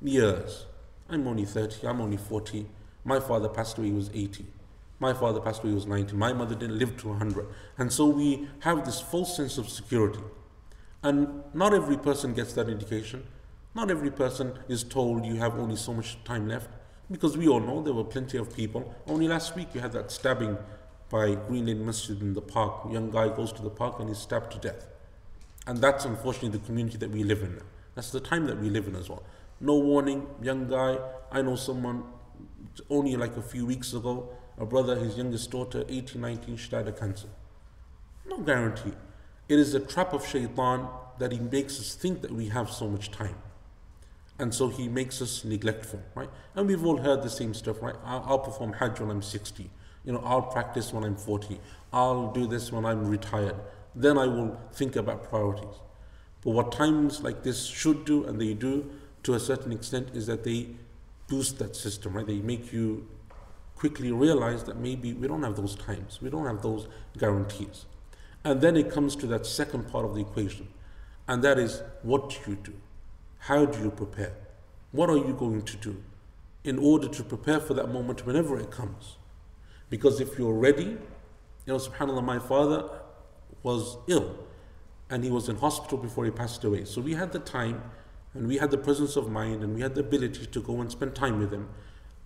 [0.00, 0.66] Years.
[1.08, 2.66] I'm only 30, I'm only 40.
[3.04, 4.46] My father passed away, he was 80.
[5.00, 6.14] My father passed away, he was 90.
[6.16, 7.46] My mother didn't live to 100.
[7.78, 10.20] And so we have this false sense of security.
[11.02, 13.24] And not every person gets that indication.
[13.74, 16.68] Not every person is told you have only so much time left.
[17.10, 18.94] Because we all know there were plenty of people.
[19.06, 20.58] Only last week you had that stabbing
[21.10, 22.84] by Green Lane Masjid in the park.
[22.88, 24.86] A young guy goes to the park and he's stabbed to death.
[25.66, 27.56] And that's unfortunately the community that we live in.
[27.56, 27.62] now.
[27.94, 29.22] That's the time that we live in as well.
[29.60, 30.98] No warning, young guy.
[31.32, 32.04] I know someone
[32.90, 36.88] only like a few weeks ago, a brother, his youngest daughter, 18, 19, she died
[36.88, 37.28] of cancer.
[38.26, 38.92] No guarantee.
[39.48, 42.88] It is a trap of shaitan that he makes us think that we have so
[42.88, 43.36] much time.
[44.38, 46.30] And so he makes us neglectful, right?
[46.54, 47.96] And we've all heard the same stuff, right?
[48.04, 49.70] I'll, perform Hajj when I'm 60
[50.04, 51.60] you know, I'll practice when I'm 40.
[51.92, 53.56] I'll do this when I'm retired.
[53.94, 55.80] Then I will think about priorities.
[56.44, 58.90] But what times like this should do, and they do
[59.24, 60.68] to a certain extent, is that they
[61.26, 62.26] boost that system, right?
[62.26, 63.06] They make you
[63.76, 67.86] quickly realize that maybe we don't have those times, we don't have those guarantees.
[68.44, 70.68] And then it comes to that second part of the equation,
[71.28, 72.72] and that is what do you do?
[73.40, 74.32] How do you prepare?
[74.90, 76.02] What are you going to do
[76.64, 79.17] in order to prepare for that moment whenever it comes?
[79.90, 80.98] Because if you're ready, you
[81.66, 82.88] know, subhanAllah, my father
[83.62, 84.38] was ill
[85.10, 86.84] and he was in hospital before he passed away.
[86.84, 87.82] So we had the time
[88.34, 90.90] and we had the presence of mind and we had the ability to go and
[90.90, 91.68] spend time with him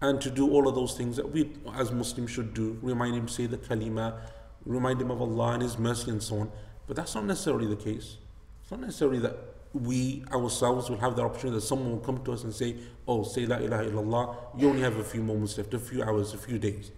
[0.01, 2.77] and to do all of those things that we as Muslims should do.
[2.83, 4.19] Remind him, say the kalima,
[4.65, 6.53] remind him of Allah and His mercy and so on.
[6.87, 8.17] But that's not necessarily the case.
[8.63, 9.37] It's not necessarily that
[9.73, 13.23] we ourselves will have the opportunity that someone will come to us and say, Oh,
[13.23, 16.39] say La ilaha illallah, you only have a few moments left, a few hours, a
[16.39, 16.91] few days.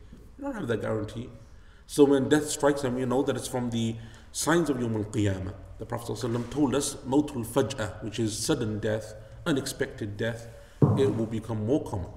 [0.45, 1.31] Don't have that guarantee.
[1.87, 3.97] So when death strikes them, you know that it's from the
[4.31, 5.55] signs of Yawm al Qiyamah.
[5.79, 9.15] The Prophet ﷺ told us, Mautul Faj'ah, which is sudden death,
[9.47, 10.49] unexpected death,
[10.99, 12.11] it will become more common.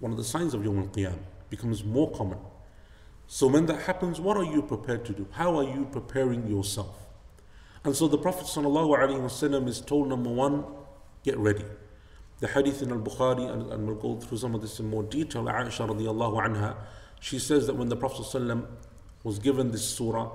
[0.00, 2.38] One of the signs of Yawm al Qiyamah becomes more common.
[3.28, 5.28] So when that happens, what are you prepared to do?
[5.30, 7.06] How are you preparing yourself?
[7.84, 10.64] And so the Prophet ﷺ is told number one,
[11.22, 11.64] get ready.
[12.40, 15.04] The hadith in Al Bukhari, and, and, we'll go through some of this in more
[15.04, 15.44] detail.
[15.44, 16.76] Aisha radiallahu anha,
[17.20, 18.66] she says that when the Prophet ﷺ
[19.24, 20.30] was given this surah,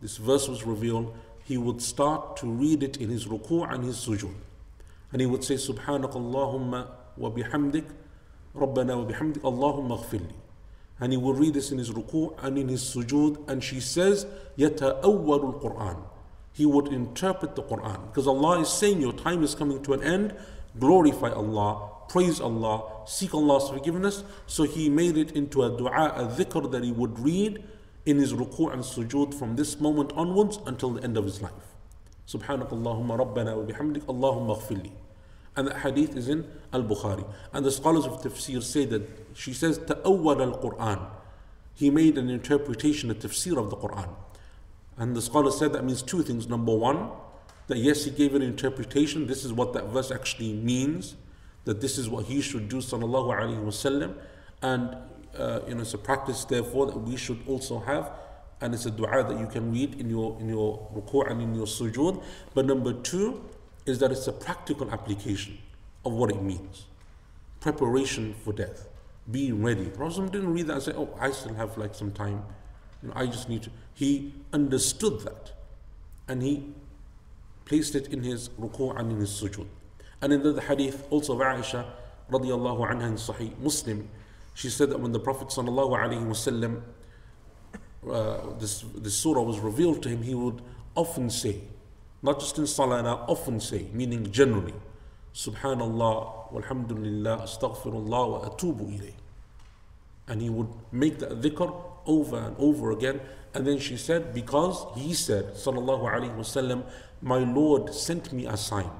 [0.00, 1.14] this verse was revealed,
[1.44, 4.34] he would start to read it in his ruku' and his sujood.
[5.12, 7.84] And he would say, Subhanakallahumma wa bihamdik,
[8.54, 10.32] Rabbana wa bihamdik, Allahumma ghfirli.
[11.00, 13.48] And he would read this in his ruku' and in his sujood.
[13.48, 14.26] And she says,
[14.58, 16.02] Yata'awwalul Qur'an.
[16.52, 18.06] He would interpret the Qur'an.
[18.06, 20.34] Because Allah is saying, Your time is coming to an end,
[20.78, 24.24] glorify Allah, praise Allah, seek Allah's forgiveness.
[24.46, 27.62] So he made it into a dua, a dhikr that he would read
[28.06, 31.52] in his ruku' and sujood from this moment onwards until the end of his life.
[32.28, 34.92] Subhanakallahumma rabbana wa bihamdik Allahumma ghfirli.
[35.56, 37.26] And that hadith is in Al-Bukhari.
[37.52, 41.06] And the scholars of tafsir say that she says, ta'awwal al-Qur'an.
[41.74, 44.10] He made an interpretation, a tafsir of the Qur'an.
[44.96, 46.48] And the scholar said that means two things.
[46.48, 47.10] Number one,
[47.66, 49.26] that yes, he gave an interpretation.
[49.26, 51.16] This is what that verse actually means.
[51.64, 54.14] That this is what he should do, sallallahu alaihi wasallam.
[54.62, 54.96] And
[55.36, 58.12] uh, you know, it's a practice, therefore, that we should also have.
[58.60, 61.54] And it's a dua that you can read in your in your ruku' and in
[61.54, 62.22] your sujood.
[62.54, 63.42] But number two,
[63.86, 65.58] is that it's a practical application
[66.04, 66.86] of what it means.
[67.60, 68.88] Preparation for death,
[69.30, 69.86] being ready.
[69.86, 72.44] Prophet didn't read that and say, "Oh, I still have like some time.
[73.02, 75.52] You know, I just need to." He understood that,
[76.28, 76.72] and he
[77.64, 79.66] placed it in his ruku' and in his sujood.
[80.24, 81.84] And in the hadith also of Aisha
[82.30, 84.08] radiallahu anha in Sahih Muslim,
[84.54, 86.80] she said that when the Prophet sallallahu alaihi wasallam
[88.10, 90.62] uh, this this surah was revealed to him, he would
[90.94, 91.60] often say,
[92.22, 94.72] not just in salah, and I often say, meaning generally,
[95.34, 99.12] Subhanallah, walhamdulillah, astaghfirullah, wa atubu ilayh.
[100.26, 101.68] And he would make that dhikr
[102.06, 103.20] over and over again.
[103.52, 106.84] And then she said, because he said, Sallallahu Alaihi Wasallam,
[107.20, 108.90] my Lord sent me a sign.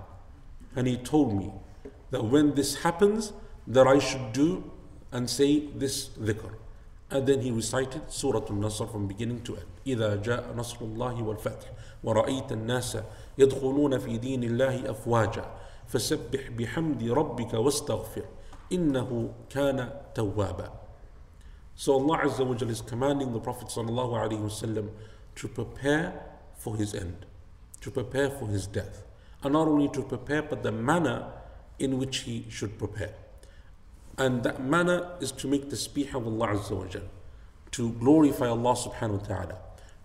[0.76, 1.51] And he told me
[2.11, 3.34] that when this happens,
[3.67, 4.72] that I should do
[5.11, 6.53] and say this dhikr.
[7.11, 9.65] And then he recited Surah Al-Nasr from beginning to end.
[9.88, 11.67] إذا جاء نصر الله والفتح
[12.03, 12.97] ورأيت الناس
[13.38, 15.45] يدخلون في دين الله أفواجا
[15.88, 18.26] فسبح بحمد ربك واستغفر
[18.72, 20.72] إنه كان توابا
[21.76, 24.89] So Allah Azza wa is commanding the Prophet sallallahu alaihi wasallam
[25.36, 26.13] to prepare
[26.57, 27.26] for his end,
[27.80, 29.03] to prepare for his death.
[29.45, 31.30] And not only to prepare, but the manner
[31.78, 33.14] in which he should prepare.
[34.16, 37.01] And that manner is to make the speech of Allah Azza wa
[37.72, 39.59] to glorify Allah subhanahu wa ta'ala.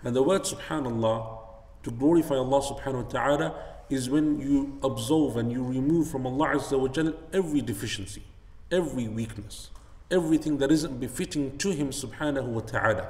[0.04, 1.38] And the word subhanallah
[1.84, 3.56] to glorify Allah subhanahu wa ta'ala
[3.90, 8.24] is when you absolve and you remove from Allah Azza wa Jal every deficiency,
[8.72, 9.70] every weakness,
[10.10, 13.08] everything that isn't befitting to Him subhanahu wa ta'ala.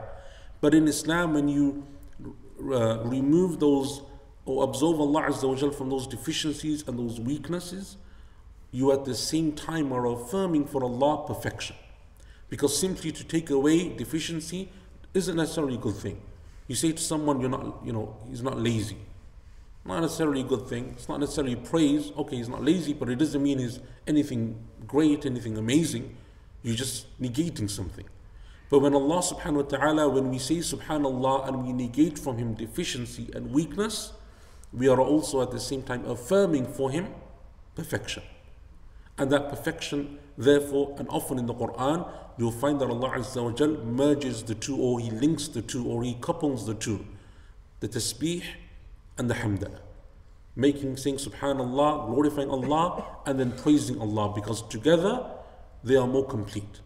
[0.62, 1.88] But in Islam, when you
[2.62, 4.02] uh, remove those
[4.50, 7.98] or absolve Allah Azza from those deficiencies and those weaknesses,
[8.72, 11.76] you at the same time are affirming for Allah perfection.
[12.50, 14.72] Because simply to take away deficiency
[15.14, 16.20] isn't necessarily a good thing.
[16.68, 18.98] You say to someone, you're not, you know, he's not lazy.
[19.86, 20.94] Not necessarily a good thing.
[20.98, 22.12] It's not necessarily praise.
[22.18, 26.16] Okay, he's not lazy, but it doesn't mean he's anything great, anything amazing.
[26.64, 28.06] You're just negating something.
[28.70, 32.54] But when Allah subhanahu wa ta'ala, when we say subhanallah and we negate from him
[32.54, 34.14] deficiency and weakness,
[34.74, 37.08] we are also at the same time affirming for him
[37.76, 38.24] perfection.
[39.18, 43.84] And that perfection, therefore, and often in the Quran, you'll find that Allah Azza wa
[43.84, 47.06] merges the two, or He links the two, or He couples the two
[47.82, 48.44] the tasbih
[49.18, 49.80] and the hamdah.
[50.56, 55.26] Making, saying subhanallah, glorifying Allah, and then praising Allah because together
[55.84, 56.82] they are more complete.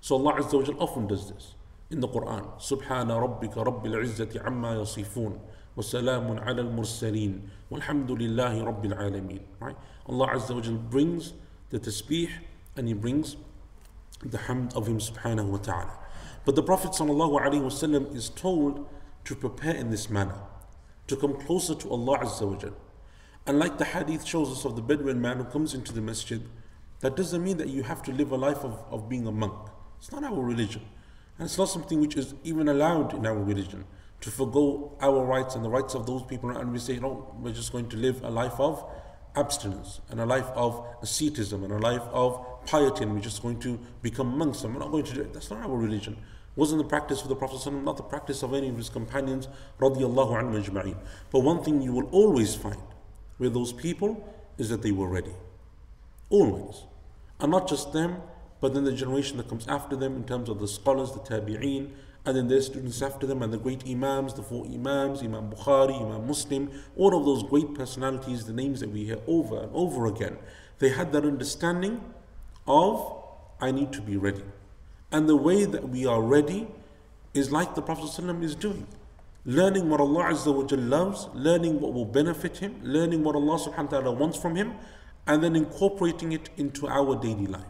[0.00, 1.54] So Allah Azza wa often does this
[1.90, 2.44] in the Quran.
[2.60, 4.84] Subhana rabbika rabbil izzati amma.
[5.77, 7.41] وسلام على المرسلين
[7.71, 9.75] والحمد لله رب العالمين right
[10.07, 11.33] Allah Azza wa Jal brings
[11.69, 12.29] the tasbih
[12.75, 13.37] and he brings
[14.21, 15.97] the hamd of him subhanahu wa ta'ala.
[16.45, 18.87] But the Prophet sallallahu is told
[19.25, 20.39] to prepare in this manner,
[21.07, 22.73] to come closer to Allah Azza wa Jal.
[23.45, 26.41] And like the hadith shows us of the Bedouin man who comes into the masjid,
[27.01, 29.53] that doesn't mean that you have to live a life of, of being a monk.
[29.99, 30.81] It's not our religion.
[31.37, 33.85] And it's not something which is even allowed in our religion.
[34.20, 37.52] to forego our rights and the rights of those people, and we say, no, we're
[37.52, 38.84] just going to live a life of
[39.36, 43.58] abstinence and a life of asceticism and a life of piety, and we're just going
[43.60, 45.32] to become monks, and we're not going to do it.
[45.32, 46.16] That's not our religion.
[46.56, 49.46] Wasn't the practice of the Prophet, not the practice of any of his companions,
[49.78, 50.96] radiallahu ajma'in.
[51.30, 52.82] But one thing you will always find
[53.38, 55.34] with those people is that they were ready.
[56.30, 56.82] Always.
[57.38, 58.20] And not just them,
[58.60, 61.92] but then the generation that comes after them in terms of the scholars, the tabi'een,
[62.28, 65.98] and then their students after them, and the great imams, the four imams, Imam Bukhari,
[65.98, 70.04] Imam Muslim, all of those great personalities, the names that we hear over and over
[70.04, 70.36] again,
[70.78, 72.04] they had that understanding
[72.66, 73.24] of,
[73.62, 74.42] I need to be ready.
[75.10, 76.68] And the way that we are ready
[77.32, 78.86] is like the Prophet ﷺ is doing.
[79.46, 80.66] Learning what Allah Azza wa
[80.98, 84.74] loves, learning what will benefit him, learning what Allah subhanahu wa ta'ala wants from him,
[85.26, 87.62] and then incorporating it into our daily life.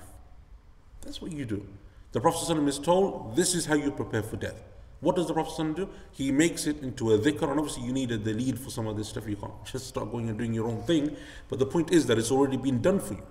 [1.02, 1.64] That's what you do.
[2.12, 4.62] The Prophet ﷺ is told, this is how you prepare for death.
[5.00, 5.88] What does the Prophet do?
[6.10, 8.96] He makes it into a dhikr, and obviously you needed the lead for some of
[8.96, 9.28] this stuff.
[9.28, 11.16] You can't just start going and doing your own thing.
[11.48, 13.22] But the point is that it's already been done for you.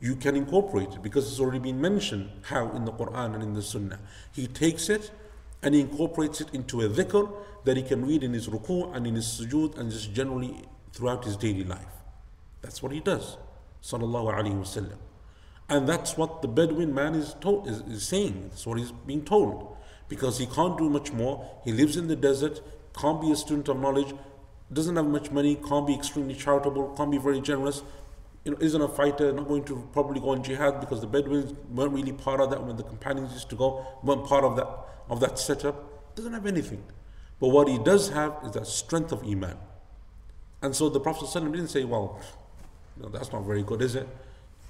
[0.00, 3.54] You can incorporate it because it's already been mentioned how in the Quran and in
[3.54, 4.00] the Sunnah.
[4.32, 5.10] He takes it
[5.62, 7.30] and he incorporates it into a dhikr
[7.64, 11.24] that he can read in his ruku' and in his sujood and just generally throughout
[11.24, 11.94] his daily life.
[12.62, 13.36] That's what he does.
[13.82, 14.96] Sallallahu Alaihi Wasallam.
[15.70, 18.48] And that's what the Bedouin man is, told, is, is saying.
[18.50, 19.76] That's what he's being told.
[20.08, 21.48] Because he can't do much more.
[21.64, 22.60] He lives in the desert,
[22.98, 24.12] can't be a student of knowledge,
[24.72, 27.82] doesn't have much money, can't be extremely charitable, can't be very generous,
[28.44, 31.54] you know, isn't a fighter, not going to probably go on jihad because the Bedouins
[31.70, 34.68] weren't really part of that when the companions used to go, weren't part of that
[35.08, 36.14] of that setup.
[36.14, 36.82] Doesn't have anything.
[37.40, 39.56] But what he does have is that strength of Iman.
[40.62, 42.20] And so the Prophet ﷺ didn't say, well,
[42.96, 44.06] you know, that's not very good, is it?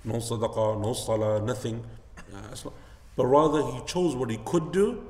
[0.04, 1.84] No sadaqah, no salah, nothing.
[3.16, 5.06] But rather he chose what he could do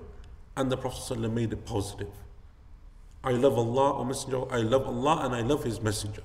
[0.56, 2.10] and the Prophet ﷺ made it positive.
[3.22, 6.22] I love Allah, O Messenger, I love Allah and I love His Messenger.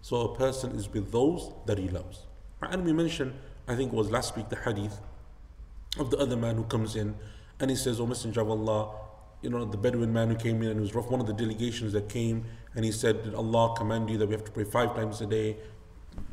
[0.00, 2.26] So a person is with those that he loves.
[2.62, 3.34] And we mentioned,
[3.66, 5.00] I think it was last week, the hadith
[5.98, 7.14] of the other man who comes in
[7.60, 8.94] and he says, O Messenger of Allah,
[9.42, 12.08] you know, the Bedouin man who came in and was one of the delegations that
[12.08, 15.20] came and he said, Did Allah command you that we have to pray five times
[15.20, 15.56] a day?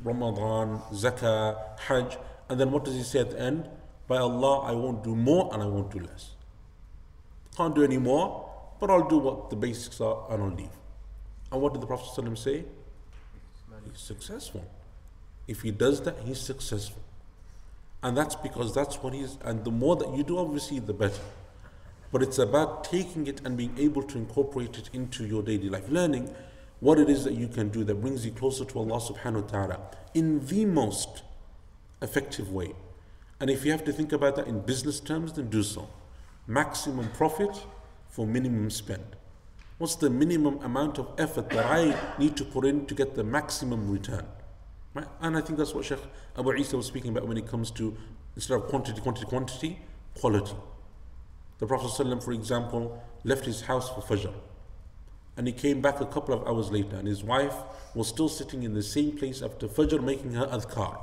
[0.03, 2.17] Ramadan, Zakah, Hajj,
[2.49, 3.67] and then what does he say at the end?
[4.07, 6.31] By Allah, I won't do more and I won't do less.
[7.57, 10.69] Can't do any more, but I'll do what the basics are and I'll leave.
[11.51, 12.65] And what did the Prophet ﷺ say?
[13.89, 14.65] He's successful.
[15.47, 17.01] If he does that, he's successful.
[18.03, 21.21] And that's because that's what he's, and the more that you do, obviously, the better.
[22.11, 25.89] But it's about taking it and being able to incorporate it into your daily life.
[25.89, 26.33] Learning
[26.80, 29.47] what it is that you can do that brings you closer to Allah subhanahu wa
[29.47, 29.80] ta'ala
[30.13, 31.23] in the most
[32.01, 32.73] effective way.
[33.39, 35.89] And if you have to think about that in business terms, then do so.
[36.47, 37.65] Maximum profit
[38.07, 39.15] for minimum spend.
[39.78, 43.23] What's the minimum amount of effort that I need to put in to get the
[43.23, 44.26] maximum return?
[44.93, 45.07] Right?
[45.19, 45.99] And I think that's what Sheikh
[46.38, 47.97] Abu Isa was speaking about when it comes to
[48.36, 49.80] instead of quantity, quantity, quantity,
[50.13, 50.55] quality.
[51.57, 54.34] The Prophet, ﷺ, for example, left his house for Fajr.
[55.38, 57.55] And he came back a couple of hours later, and his wife
[57.93, 60.97] was still sitting in the same place after Fajr making her adhkar.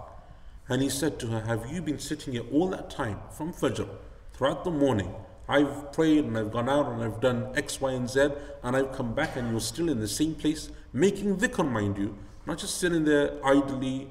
[0.69, 3.89] And he said to her, Have you been sitting here all that time from Fajr
[4.33, 5.15] throughout the morning?
[5.49, 8.29] I've prayed and I've gone out and I've done X, Y, and Z,
[8.63, 12.17] and I've come back and you're still in the same place making dhikr, mind you,
[12.47, 14.09] not just sitting there idly,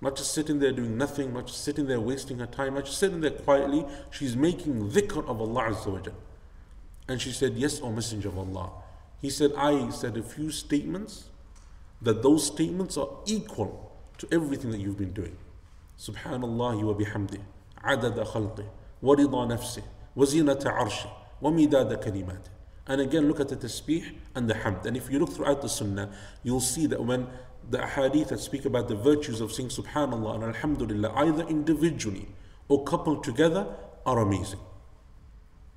[0.00, 2.98] not just sitting there doing nothing, not just sitting there wasting her time, not just
[2.98, 3.84] sitting there quietly.
[4.10, 6.00] She's making dhikr of Allah Azza wa
[7.08, 8.70] And she said, Yes, O Messenger of Allah.
[9.20, 11.30] He said, I said a few statements
[12.00, 15.36] that those statements are equal to everything that you've been doing.
[15.98, 17.40] Subhanallah wa bihamdih,
[17.84, 18.64] adada khalqih,
[19.00, 19.82] wa rida nafsih,
[20.14, 21.10] wa zinata arshih,
[21.40, 22.50] wa midada kalimatih.
[22.86, 24.86] And again, look at the tasbih and the hamd.
[24.86, 26.10] And if you look throughout the sunnah,
[26.42, 27.26] you'll see that when
[27.68, 32.28] the hadith that speak about the virtues of saying subhanallah and alhamdulillah, either individually
[32.68, 33.66] or coupled together,
[34.06, 34.60] are amazing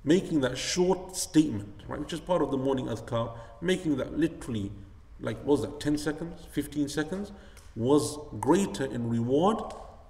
[0.03, 4.71] making that short statement, right, which is part of the morning adhkar, making that literally,
[5.19, 7.31] like, what was that, 10 seconds, 15 seconds,
[7.75, 9.57] was greater in reward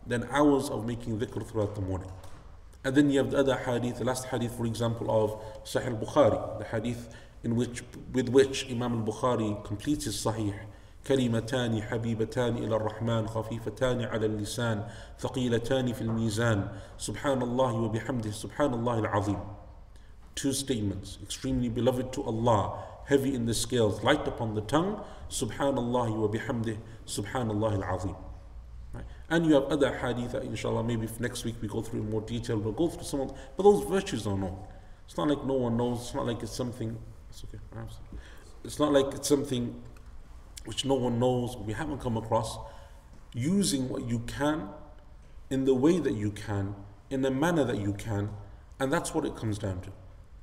[0.05, 2.12] than hours of making dhikr throughout the morning.
[2.84, 6.60] And then you have the other hadith, the last hadith, for example, of Sahih al-Bukhari,
[6.60, 7.84] the hadith in which,
[8.14, 10.53] with which Imam al-Bukhari completes his Sahih.
[11.08, 14.88] كلمتان حبيبتان إلى الرحمن خفيفتان على اللسان
[15.20, 19.39] ثقيلتان في الميزان سبحان الله وبحمده سبحان الله العظيم
[20.35, 26.09] Two statements, extremely beloved to Allah, heavy in the scales, light upon the tongue, Subhanallah
[26.09, 28.16] you wa bihamdih, Subhanallah al-Azim.
[29.28, 32.20] And you have other hadith that inshallah maybe next week we go through in more
[32.20, 34.59] detail, we'll go through some of but those virtues are known.
[35.07, 36.99] It's not like no one knows, it's not like it's something
[37.33, 37.59] It's okay.
[38.64, 39.83] It's not like it's something
[40.66, 42.59] which no one knows, we haven't come across.
[43.35, 44.68] Using what you can
[45.49, 46.74] in the way that you can,
[47.09, 48.30] in the manner that you can,
[48.78, 49.93] and that's what it comes down to.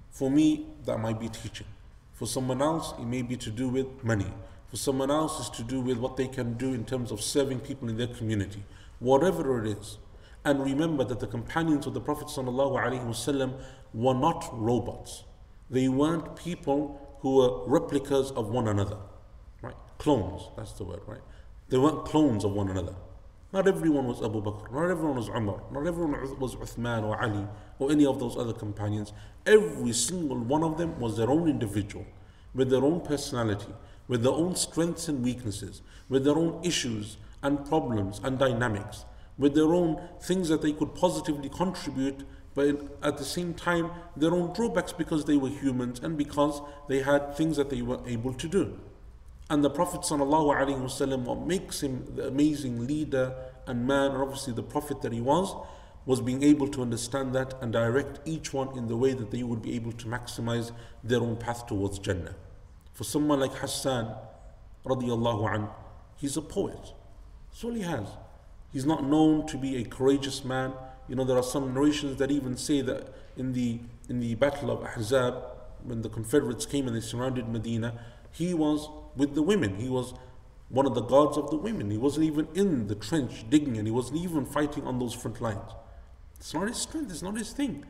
[0.10, 1.68] For me, that might be teaching.
[2.14, 4.32] For someone else, it may be to do with money.
[4.70, 7.62] For someone else, it's to do with what they can do in terms of serving
[7.62, 8.64] people in their community.
[9.00, 9.98] Whatever it is.
[10.46, 13.54] And remember that the companions of the Prophet ﷺ
[13.94, 15.24] were not robots.
[15.70, 18.98] They weren't people who were replicas of one another.
[19.62, 19.76] Right?
[19.98, 21.22] Clones, that's the word, right?
[21.70, 22.96] They weren't clones of one another.
[23.52, 27.48] Not everyone was Abu Bakr, not everyone was Umar, not everyone was Uthman or Ali
[27.80, 29.12] or any of those other companions.
[29.44, 32.06] Every single one of them was their own individual,
[32.54, 33.74] with their own personality,
[34.08, 39.06] with their own strengths and weaknesses, with their own issues and problems and dynamics,
[39.40, 44.32] with their own things that they could positively contribute, but at the same time, their
[44.32, 48.34] own drawbacks because they were humans and because they had things that they were able
[48.34, 48.80] to do.
[49.50, 53.36] And the Prophet ﷺ, what makes him the amazing leader
[53.66, 55.56] and man, and obviously the Prophet that he was,
[56.06, 59.44] was being able to understand that and direct each one in the way that they
[59.44, 60.72] would be able to maximize
[61.04, 62.36] their own path towards Jannah.
[62.94, 64.16] For someone like Hassan,
[64.86, 65.70] radiallahu
[66.18, 66.94] he's a poet.
[67.50, 68.08] That's all he has.
[68.72, 70.74] He's not known to be a courageous man.
[71.08, 74.72] You know, there are some narrations that even say that in the in the Battle
[74.72, 75.44] of Ahzab,
[75.84, 78.00] when the Confederates came and they surrounded Medina,
[78.32, 78.90] he was
[79.20, 79.76] with the women.
[79.76, 80.16] He was
[80.70, 81.92] one of the guards of the women.
[81.92, 85.42] He wasn't even in the trench digging and he wasn't even fighting on those front
[85.42, 85.72] lines.
[86.38, 87.86] It's not his strength, it's not his thing.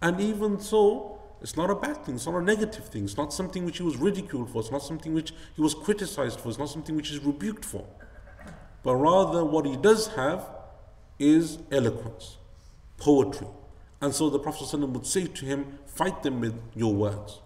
[0.00, 3.32] And even so, it's not a bad thing, it's not a negative thing, it's not
[3.32, 6.58] something which he was ridiculed for, it's not something which he was criticized for, it's
[6.58, 7.84] not something which is rebuked for.
[8.82, 10.48] But rather, what he does have
[11.18, 12.38] is eloquence,
[12.96, 13.46] poetry.
[14.00, 17.41] And so the Prophet would say to him, Fight them with your words.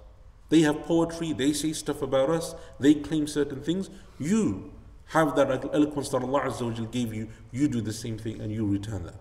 [0.48, 3.90] They have poetry, they say stuff about us, they claim certain things.
[4.18, 4.72] You
[5.06, 8.66] have that eloquence that Allah Azza gave you, you do the same thing and you
[8.66, 9.20] return that.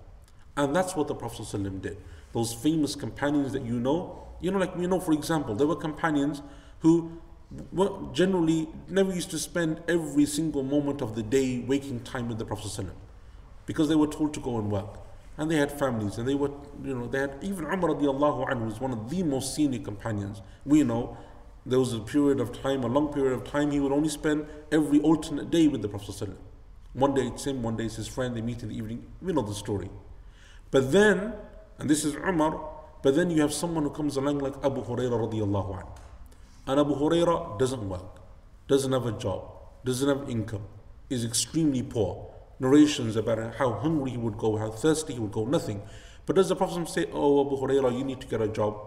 [0.57, 1.97] And that's what the Prophet ﷺ did.
[2.31, 5.75] Those famous companions that you know, you know, like you know, for example, there were
[5.75, 6.41] companions
[6.79, 7.21] who
[8.13, 12.45] generally never used to spend every single moment of the day waking time with the
[12.45, 12.91] Prophet ﷺ
[13.65, 14.99] because they were told to go and work.
[15.37, 18.65] And they had families, and they were, you know, they had even Umar radiallahu anhu
[18.65, 20.41] was one of the most senior companions.
[20.65, 21.17] We know
[21.65, 24.45] there was a period of time, a long period of time, he would only spend
[24.71, 26.29] every alternate day with the Prophet.
[26.93, 29.05] One day it's him, one day it's his friend, they meet in the evening.
[29.21, 29.89] We know the story.
[30.71, 31.33] But then,
[31.79, 32.61] and this is Umar,
[33.01, 35.97] but then you have someone who comes along like Abu Hurairah radiallahu anhu.
[36.67, 38.21] And Abu Hurairah doesn't work,
[38.69, 39.51] doesn't have a job,
[39.83, 40.63] doesn't have income,
[41.09, 45.45] is extremely poor narrations about how hungry he would go, how thirsty he would go,
[45.45, 45.81] nothing.
[46.25, 48.77] But does the Prophet say, Oh, Abu Hurairah, you need to get a job,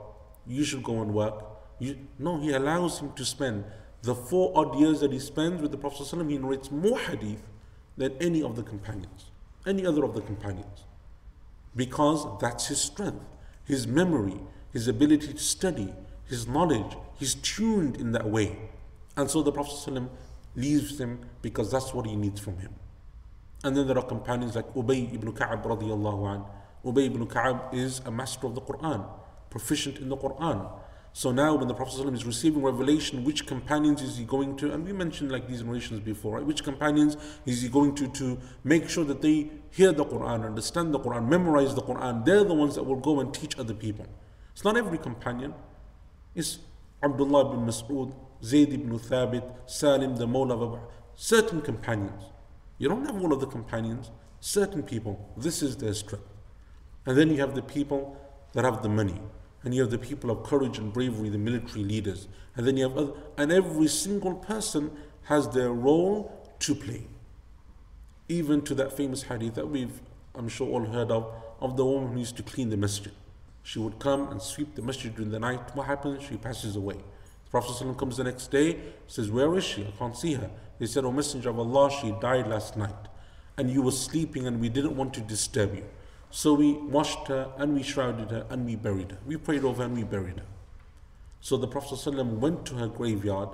[0.47, 1.45] you should go and work?
[1.79, 3.64] You, no, he allows him to spend
[4.03, 6.07] the four odd years that he spends with the Prophet.
[6.29, 7.43] he narrates more hadith
[7.97, 9.31] than any of the companions,
[9.66, 10.85] any other of the companions.
[11.77, 13.25] Because that's his strength,
[13.64, 14.41] his memory,
[14.73, 15.93] his ability to study,
[16.27, 16.97] his knowledge.
[17.16, 18.59] He's tuned in that way.
[19.16, 20.09] And so the Prophet ﷺ
[20.55, 22.75] leaves him because that's what he needs from him.
[23.64, 26.44] And then there are companions like Ubay ibn Ka'ab radiallahu an.
[26.84, 29.04] Ubay ibn Ka'ab is a master of the Quran,
[29.50, 30.70] proficient in the Quran.
[31.12, 34.72] So now when the Prophet ﷺ is receiving revelation, which companions is he going to?
[34.72, 36.46] And we mentioned like these narrations before, right?
[36.46, 40.94] Which companions is he going to to make sure that they hear the Quran, understand
[40.94, 42.24] the Quran, memorize the Quran?
[42.24, 44.06] They're the ones that will go and teach other people.
[44.52, 45.54] It's not every companion.
[46.36, 46.61] It's
[47.02, 48.12] Abdullah bin Mas'ud,
[48.44, 50.78] Zayd ibn Thabit, Salim the Mawla of
[51.16, 52.22] certain companions.
[52.79, 54.11] You don't have all of the companions.
[54.41, 56.26] Certain people, this is their strength.
[57.07, 58.16] And then you have the people
[58.53, 59.20] that have the money.
[59.64, 62.29] And you have the people of courage and bravery, the military leaders.
[62.57, 64.93] And then you have other, and every single person
[65.24, 67.07] has their role to play.
[68.29, 70.01] Even to that famous hadith that we've,
[70.35, 73.12] I'm sure, all heard of, of the woman who used to clean the masjid.
[73.62, 75.74] She would come and sweep the masjid during the night.
[75.74, 76.22] What happens?
[76.22, 76.97] She passes away.
[77.51, 79.82] Prophet comes the next day, says, Where is she?
[79.86, 80.51] I can't see her.
[80.78, 82.94] They said, O Messenger of Allah, she died last night.
[83.57, 85.84] And you were sleeping and we didn't want to disturb you.
[86.30, 89.18] So we washed her and we shrouded her and we buried her.
[89.26, 90.46] We prayed over and we buried her.
[91.40, 93.49] So the Prophet ﷺ went to her graveyard,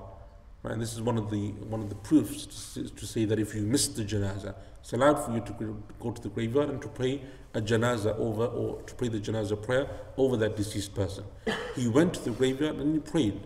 [0.62, 3.38] right, and this is one of the one of the proofs to, to say that
[3.38, 6.82] if you miss the janazah, it's allowed for you to go to the graveyard and
[6.82, 7.22] to pray
[7.54, 11.24] a janazah over or to pray the janazah prayer over that deceased person.
[11.76, 13.40] He went to the graveyard and he prayed,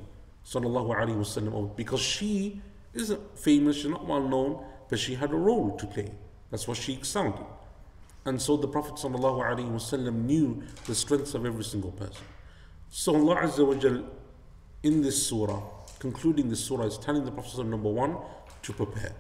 [0.49, 2.63] sallallahu alaihi wasallam, because she
[2.95, 6.11] isn't famous, she's not well known, but she had a role to play.
[6.51, 7.47] That's what she excelled in.
[8.25, 12.25] And so the Prophet sallallahu alaihi wasallam knew the strengths of every single person.
[12.89, 14.05] So Allah Azza wa Jal,
[14.83, 15.63] in this surah,
[15.99, 18.17] concluding this surah is telling the Prophet number one,
[18.63, 19.13] to prepare.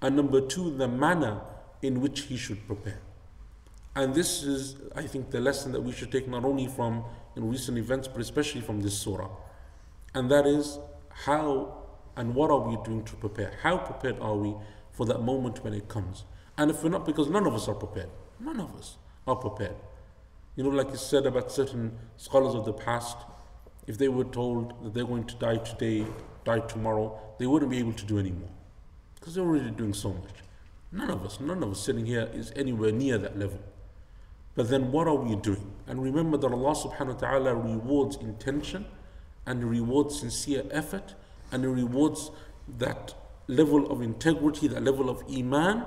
[0.00, 1.40] And number two, the manner
[1.82, 3.00] in which he should prepare.
[3.94, 7.04] And this is, I think, the lesson that we should take not only from
[7.36, 9.28] in recent events, but especially from this surah.
[10.14, 10.78] And that is
[11.10, 11.80] how
[12.16, 13.52] and what are we doing to prepare?
[13.62, 14.54] How prepared are we
[14.92, 16.24] for that moment when it comes?
[16.58, 18.96] And if we're not, because none of us are prepared, none of us
[19.26, 19.76] are prepared.
[20.56, 23.16] You know, like you said about certain scholars of the past,
[23.86, 26.04] if they were told that they're going to die today,
[26.44, 28.50] die tomorrow, they wouldn't be able to do anymore
[29.14, 30.34] because they're already doing so much.
[30.92, 33.60] None of us, none of us sitting here is anywhere near that level.
[34.54, 35.72] But then what are we doing?
[35.86, 38.86] And remember that Allah subhanahu wa ta'ala rewards intention
[39.46, 41.14] and it rewards sincere effort
[41.52, 42.30] and it rewards
[42.78, 43.14] that
[43.46, 45.84] level of integrity, that level of iman,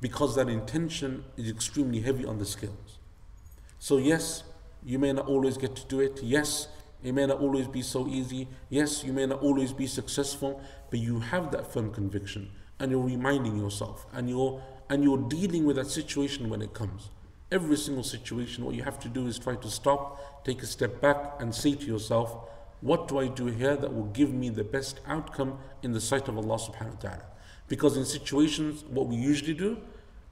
[0.00, 2.98] because that intention is extremely heavy on the scales.
[3.78, 4.44] So, yes,
[4.84, 6.22] you may not always get to do it.
[6.22, 6.68] Yes,
[7.02, 8.48] it may not always be so easy.
[8.70, 13.02] Yes, you may not always be successful, but you have that firm conviction and you're
[13.02, 17.08] reminding yourself and you're and you're dealing with that situation when it comes.
[17.54, 21.00] Every single situation, what you have to do is try to stop, take a step
[21.00, 22.50] back, and say to yourself,
[22.80, 26.26] What do I do here that will give me the best outcome in the sight
[26.26, 27.26] of Allah subhanahu wa ta'ala?
[27.68, 29.78] Because in situations, what we usually do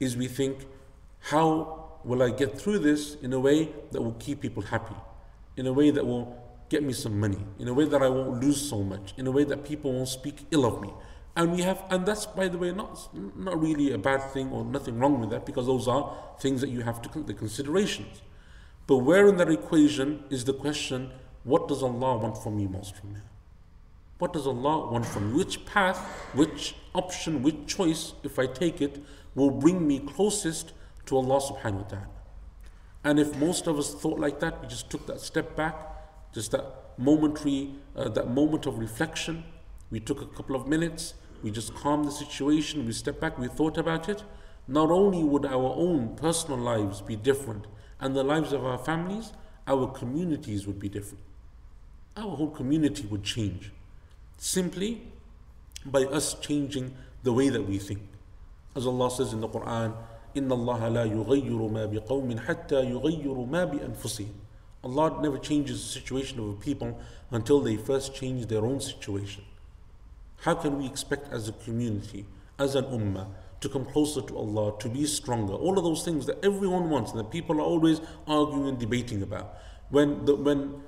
[0.00, 0.66] is we think,
[1.20, 4.96] How will I get through this in a way that will keep people happy?
[5.56, 6.36] In a way that will
[6.68, 9.30] get me some money, in a way that I won't lose so much, in a
[9.30, 10.92] way that people won't speak ill of me.
[11.34, 14.64] And we have, and that's by the way not not really a bad thing or
[14.64, 18.20] nothing wrong with that because those are things that you have to the considerations.
[18.86, 21.10] But where in that equation is the question:
[21.44, 23.24] What does Allah want from me most from here?
[24.18, 25.38] What does Allah want from me?
[25.38, 25.98] Which path,
[26.34, 29.02] which option, which choice, if I take it,
[29.34, 30.72] will bring me closest
[31.06, 32.06] to Allah Subhanahu wa Taala?
[33.04, 35.76] And if most of us thought like that, we just took that step back,
[36.34, 36.64] just that
[36.98, 39.44] momentary, uh, that moment of reflection.
[39.90, 43.47] We took a couple of minutes we just calmed the situation, we stepped back, we
[43.47, 44.23] thought about it,
[44.67, 47.65] not only would our own personal lives be different
[47.99, 49.33] and the lives of our families,
[49.67, 51.23] our communities would be different.
[52.15, 53.71] Our whole community would change
[54.37, 55.01] simply
[55.85, 58.01] by us changing the way that we think.
[58.75, 59.93] As Allah says in the Quran,
[60.35, 64.33] إن الله لا يغير ما بقوم حتى يغيروا ما بأنفسهم.
[64.83, 66.99] Allah never changes the situation of a people
[67.31, 69.43] until they first change their own situation.
[70.42, 72.26] How can we expect as a community,
[72.58, 73.28] as an ummah,
[73.60, 75.54] to come closer to Allah, to be stronger?
[75.54, 79.22] All of those things that everyone wants and that people are always arguing and debating
[79.22, 79.54] about.
[79.90, 80.82] When the, when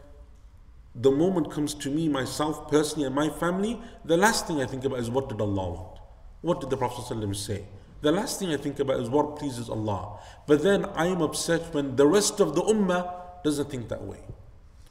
[0.93, 4.85] the moment comes to me, myself personally, and my family, the last thing I think
[4.85, 5.99] about is what did Allah want?
[6.41, 7.65] What did the Prophet ﷺ say?
[8.01, 10.19] The last thing I think about is what pleases Allah.
[10.49, 14.25] But then I am upset when the rest of the ummah doesn't think that way.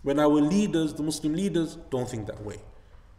[0.03, 2.59] When our leaders, the Muslim leaders, don't think that way.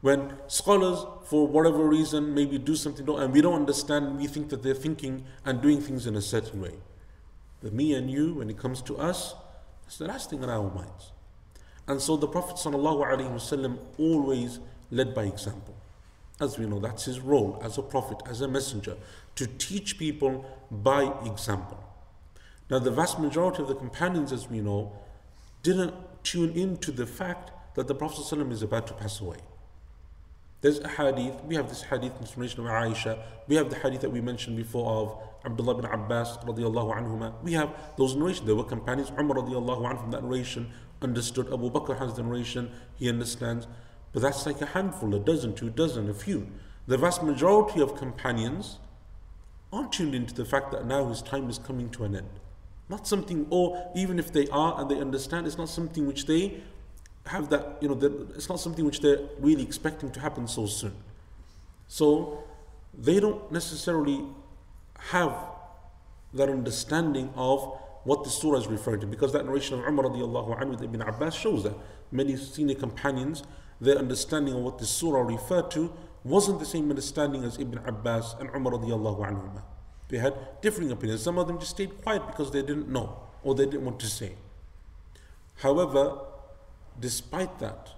[0.04, 4.62] When scholars, for whatever reason, maybe do something and we don't understand, we think that
[4.62, 6.74] they're thinking and doing things in a certain way.
[7.62, 9.34] But me and you, when it comes to us,
[9.86, 11.12] it's the last thing in our minds.
[11.88, 15.74] And so the Prophet ﷺ always led by example.
[16.38, 18.98] As we know, that's his role as a prophet, as a messenger,
[19.36, 21.82] to teach people by example.
[22.68, 24.92] Now, the vast majority of the companions, as we know,
[25.62, 25.94] didn't
[26.24, 29.38] tune in to the fact that the Prophet ﷺ is about to pass away.
[30.64, 34.08] There's a hadith, we have this hadith the of Aisha, we have the hadith that
[34.08, 37.34] we mentioned before of Abdullah bin Abbas radiallahu anhuma.
[37.42, 41.70] We have those narrations, there were companions, Umar radiallahu anhu from that narration understood, Abu
[41.70, 43.66] Bakr has the narration, he understands.
[44.14, 46.46] But that's like a handful, a dozen, two dozen, a few.
[46.86, 48.78] The vast majority of companions
[49.70, 52.40] aren't tuned into the fact that now his time is coming to an end.
[52.88, 56.62] Not something, or even if they are and they understand, it's not something which they
[57.26, 57.98] have that, you know,
[58.34, 60.94] it's not something which they're really expecting to happen so soon.
[61.88, 62.44] So
[62.96, 64.24] they don't necessarily
[64.98, 65.34] have
[66.34, 70.60] that understanding of what the surah is referring to because that narration of Umar radiallahu
[70.60, 71.74] anhu with Ibn Abbas shows that
[72.12, 73.42] many senior companions
[73.80, 78.36] their understanding of what the surah referred to wasn't the same understanding as Ibn Abbas
[78.40, 79.62] and Umar radiallahu anhu.
[80.08, 81.22] They had differing opinions.
[81.22, 84.06] Some of them just stayed quiet because they didn't know or they didn't want to
[84.06, 84.34] say.
[85.56, 86.18] However,
[87.00, 87.90] despite that,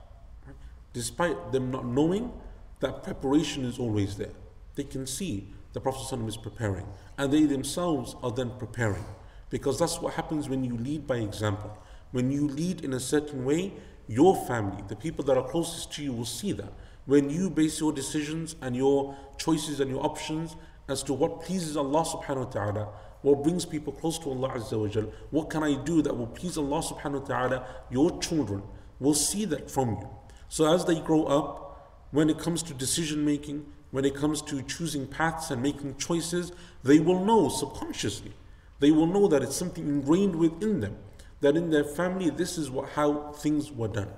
[0.93, 2.33] despite them not knowing
[2.81, 4.35] that preparation is always there.
[4.75, 6.87] They can see the Prophet is preparing,
[7.19, 9.05] and they themselves are then preparing.
[9.51, 11.77] Because that's what happens when you lead by example.
[12.13, 13.73] When you lead in a certain way,
[14.09, 16.73] your family, the people that are closest to you, will see that.
[17.07, 20.57] When you base your decisions and your choices and your options
[20.89, 22.89] as to what pleases Allah subhanahu wa ta'ala,
[23.23, 26.27] what brings people close to Allah Azza wa Jal, what can I do that will
[26.27, 28.63] please Allah subhanahu wa ta'ala, your children,
[28.99, 30.09] will see that from you.
[30.49, 34.63] So as they grow up, when it comes to decision making, when it comes to
[34.63, 38.33] choosing paths and making choices, they will know subconsciously.
[38.79, 40.99] They will know that it's something ingrained within them,
[41.41, 44.11] that in their family, this is what, how things were done.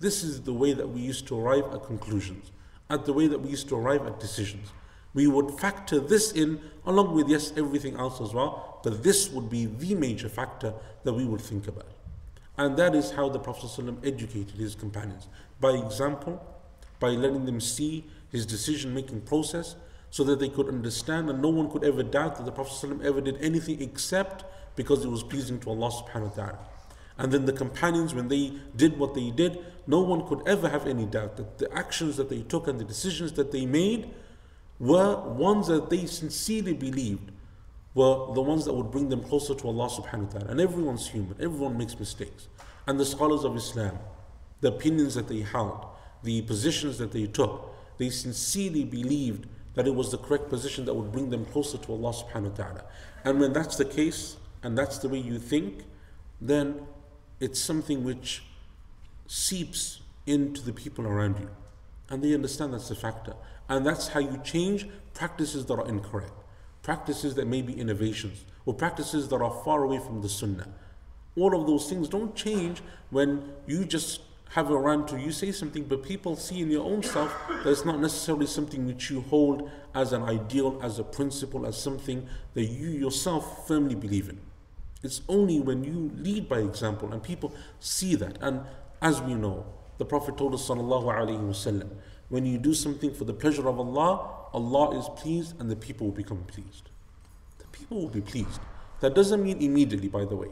[0.00, 2.50] This is the way that we used to arrive at conclusions,
[2.90, 4.68] at the way that we used to arrive at decisions.
[5.14, 9.48] We would factor this in along with, yes, everything else as well, but this would
[9.48, 10.74] be the major factor
[11.04, 11.93] that we would think about.
[12.56, 15.26] And that is how the Prophet ﷺ educated his companions
[15.60, 16.44] by example,
[17.00, 19.76] by letting them see his decision making process
[20.10, 23.04] so that they could understand and no one could ever doubt that the Prophet ﷺ
[23.04, 24.44] ever did anything except
[24.76, 26.58] because it was pleasing to Allah subhanahu wa ta'ala.
[27.16, 30.86] And then the companions, when they did what they did, no one could ever have
[30.86, 34.10] any doubt that the actions that they took and the decisions that they made
[34.80, 37.30] were ones that they sincerely believed
[37.94, 40.50] were the ones that would bring them closer to Allah subhanahu wa ta'ala.
[40.50, 42.48] And everyone's human, everyone makes mistakes.
[42.86, 43.98] And the scholars of Islam,
[44.60, 45.86] the opinions that they held,
[46.22, 50.94] the positions that they took, they sincerely believed that it was the correct position that
[50.94, 52.84] would bring them closer to Allah subhanahu wa ta'ala.
[53.24, 55.84] And when that's the case, and that's the way you think,
[56.40, 56.86] then
[57.40, 58.42] it's something which
[59.26, 61.50] seeps into the people around you.
[62.08, 63.34] And they understand that's the factor.
[63.68, 66.32] And that's how you change practices that are incorrect,
[66.84, 70.68] practices that may be innovations, or practices that are far away from the sunnah.
[71.36, 74.20] All of those things don't change when you just
[74.50, 77.66] have a rant or you say something, but people see in your own self that
[77.70, 82.28] it's not necessarily something which you hold as an ideal, as a principle, as something
[82.52, 84.38] that you yourself firmly believe in.
[85.02, 88.38] It's only when you lead by example and people see that.
[88.40, 88.60] And
[89.02, 89.66] as we know,
[89.98, 91.90] the Prophet told us, wasallam,
[92.28, 96.06] when you do something for the pleasure of Allah, Allah is pleased and the people
[96.06, 96.90] will become pleased.
[97.58, 98.60] The people will be pleased.
[99.00, 100.48] That doesn't mean immediately, by the way.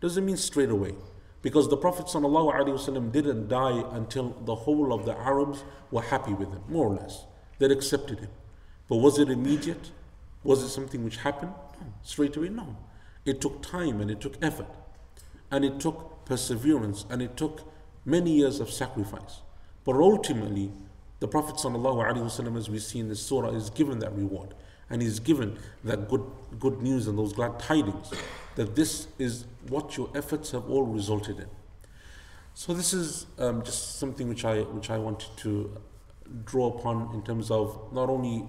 [0.00, 0.94] Doesn't mean straight away.
[1.42, 6.48] Because the Prophet ﷺ didn't die until the whole of the Arabs were happy with
[6.48, 7.26] him, more or less.
[7.58, 8.30] They accepted him.
[8.88, 9.90] But was it immediate?
[10.44, 11.52] Was it something which happened?
[11.80, 11.92] No.
[12.02, 12.76] Straight away, no.
[13.24, 14.68] It took time and it took effort.
[15.50, 17.72] And it took perseverance and it took
[18.04, 19.42] many years of sacrifice.
[19.84, 20.72] But ultimately,
[21.22, 24.54] the Prophet ﷺ, as we see in this surah, is given that reward.
[24.90, 26.24] And he's given that good,
[26.58, 28.12] good news and those glad tidings
[28.56, 31.46] that this is what your efforts have all resulted in.
[32.54, 35.80] So this is um, just something which I which I wanted to
[36.44, 38.44] draw upon in terms of not only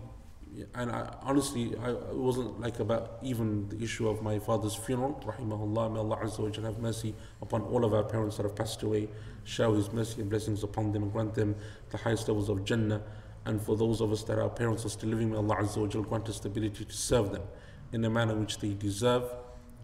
[0.74, 5.24] and I, honestly I, it wasn't like about even the issue of my father's funeral
[5.26, 9.08] rahimahullah may Allah have mercy upon all of our parents that have passed away
[9.44, 11.56] shower his mercy and blessings upon them and grant them
[11.89, 13.02] the highest levels of Jannah
[13.46, 16.02] and for those of us that our parents are still living may Allah Azza wa
[16.02, 17.44] grant us the ability to serve them
[17.91, 19.24] in a manner which they deserve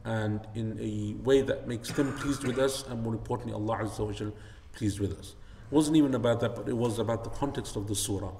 [0.05, 3.99] and in a way that makes them pleased with us and more importantly Allah Azza
[4.05, 4.31] wa
[4.73, 5.35] pleased with us.
[5.71, 8.31] It wasn't even about that, but it was about the context of the surah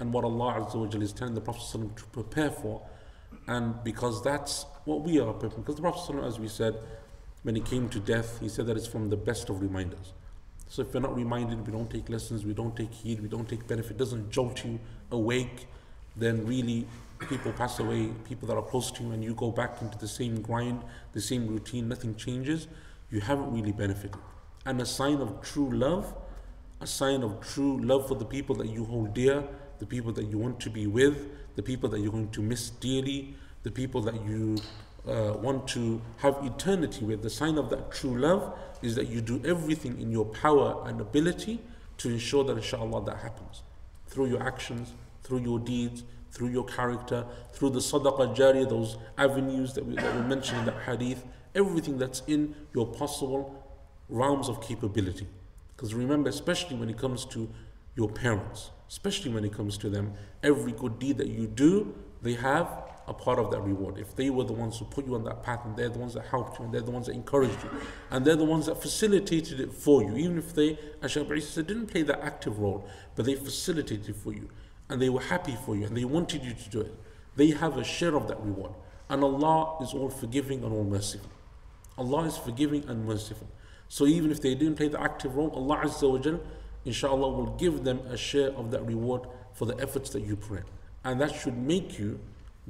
[0.00, 2.82] and what Allah Azza wa is telling the Prophet to prepare for.
[3.46, 5.62] And because that's what we are preparing.
[5.62, 6.78] Because the Prophet, as we said,
[7.42, 10.12] when he came to death, he said that it's from the best of reminders.
[10.68, 13.48] So if we're not reminded, we don't take lessons, we don't take heed, we don't
[13.48, 14.78] take benefit, doesn't jolt you
[15.10, 15.66] awake,
[16.16, 16.86] then really
[17.28, 20.06] people pass away, people that are close to you, and you go back into the
[20.06, 22.68] same grind, the same routine, nothing changes,
[23.10, 24.20] you haven't really benefited.
[24.66, 26.14] And a sign of true love,
[26.80, 29.44] a sign of true love for the people that you hold dear,
[29.78, 32.70] the people that you want to be with, the people that you're going to miss
[32.70, 34.56] dearly, the people that you
[35.06, 37.22] uh, want to have eternity with.
[37.22, 41.00] The sign of that true love is that you do everything in your power and
[41.00, 41.60] ability
[41.98, 43.62] to ensure that, inshallah, that happens
[44.06, 49.74] through your actions, through your deeds, through your character, through the sadaqah jariyah, those avenues
[49.74, 51.24] that we, that we mentioned in that hadith,
[51.54, 53.64] everything that's in your possible
[54.08, 55.26] realms of capability.
[55.76, 57.48] Because remember, especially when it comes to
[57.96, 62.34] your parents, especially when it comes to them, every good deed that you do, they
[62.34, 62.68] have
[63.08, 63.98] a part of that reward.
[63.98, 66.14] If they were the ones who put you on that path and they're the ones
[66.14, 67.70] that helped you and they're the ones that encouraged you
[68.10, 71.66] and they're the ones that facilitated it for you, even if they, as Shaykh said,
[71.66, 72.86] didn't play that active role,
[73.16, 74.48] but they facilitated it for you
[74.90, 76.94] and they were happy for you and they wanted you to do it,
[77.36, 78.72] they have a share of that reward.
[79.08, 81.30] And Allah is all forgiving and all merciful.
[81.96, 83.48] Allah is forgiving and merciful.
[83.88, 86.40] So even if they didn't play the active role, Allah Azza wa Jal,
[86.84, 89.22] inshallah, will give them a share of that reward
[89.54, 90.64] for the efforts that you put in.
[91.04, 92.20] And that should make you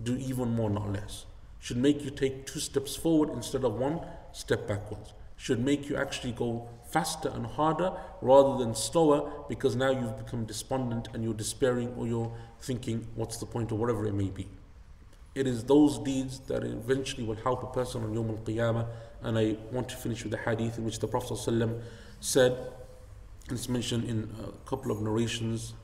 [0.03, 1.27] do even more, not less.
[1.61, 4.01] Should make you take two steps forward instead of one
[4.33, 5.13] step backwards.
[5.37, 7.93] Should make you actually go faster and harder
[8.23, 13.37] rather than slower because now you've become despondent and you're despairing or you're thinking, what's
[13.39, 14.49] the point, or whatever it may be.
[15.35, 18.87] It is those deeds that eventually will help a person on Yawm al Qiyamah.
[19.23, 21.81] And I want to finish with the hadith in which the Prophet ﷺ
[22.21, 22.57] said,
[23.51, 25.75] it's mentioned in a couple of narrations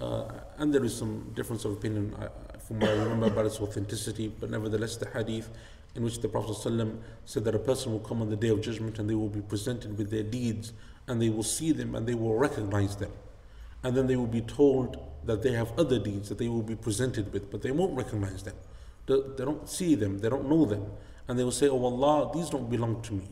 [0.00, 2.28] Uh, and there is some difference of opinion uh,
[2.68, 5.48] what I remember about its authenticity, but nevertheless, the hadith
[5.94, 8.60] in which the Prophet ﷺ said that a person will come on the day of
[8.60, 10.72] judgment and they will be presented with their deeds
[11.06, 13.10] and they will see them and they will recognize them.
[13.82, 16.76] And then they will be told that they have other deeds that they will be
[16.76, 18.54] presented with, but they won't recognize them.
[19.06, 20.86] They don't see them, they don't know them.
[21.26, 23.28] And they will say, Oh Allah, these don't belong to me.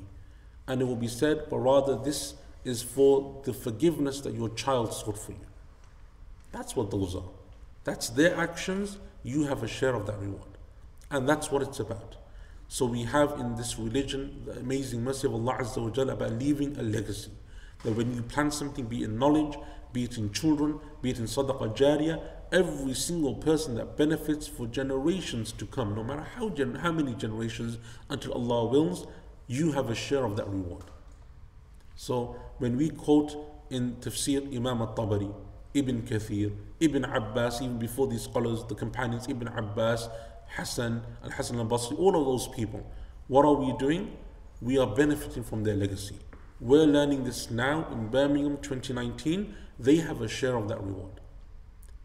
[0.67, 2.35] And it will be said, but rather this
[2.65, 5.47] is for the forgiveness that your child sought for you.
[6.53, 7.29] That's what those are.
[7.85, 10.49] That's their actions, you have a share of that reward.
[11.11, 12.17] And that's what it's about.
[12.69, 16.77] So we have in this religion the amazing mercy of Allah Azza wa about leaving
[16.79, 17.31] a legacy.
[17.85, 19.57] That when you plant something, be it in knowledge,
[19.93, 22.21] be it in children, be it in sadaqah jariyah,
[22.53, 27.15] every single person that benefits for generations to come, no matter how, gen- how many
[27.15, 29.07] generations until Allah wills,
[29.47, 30.85] you have a share of that reward.
[31.97, 33.37] So when we quote
[33.71, 35.33] in Tafsir Imam al-Tabari,
[35.75, 40.09] Ibn Kathir, Ibn Abbas, even before these scholars, the companions, Ibn Abbas,
[40.49, 42.85] Hassan, Al Hassan al Basri, all of those people.
[43.29, 44.17] What are we doing?
[44.61, 46.17] We are benefiting from their legacy.
[46.61, 49.55] We're learning this now in Birmingham 2019.
[49.79, 51.21] They have a share of that reward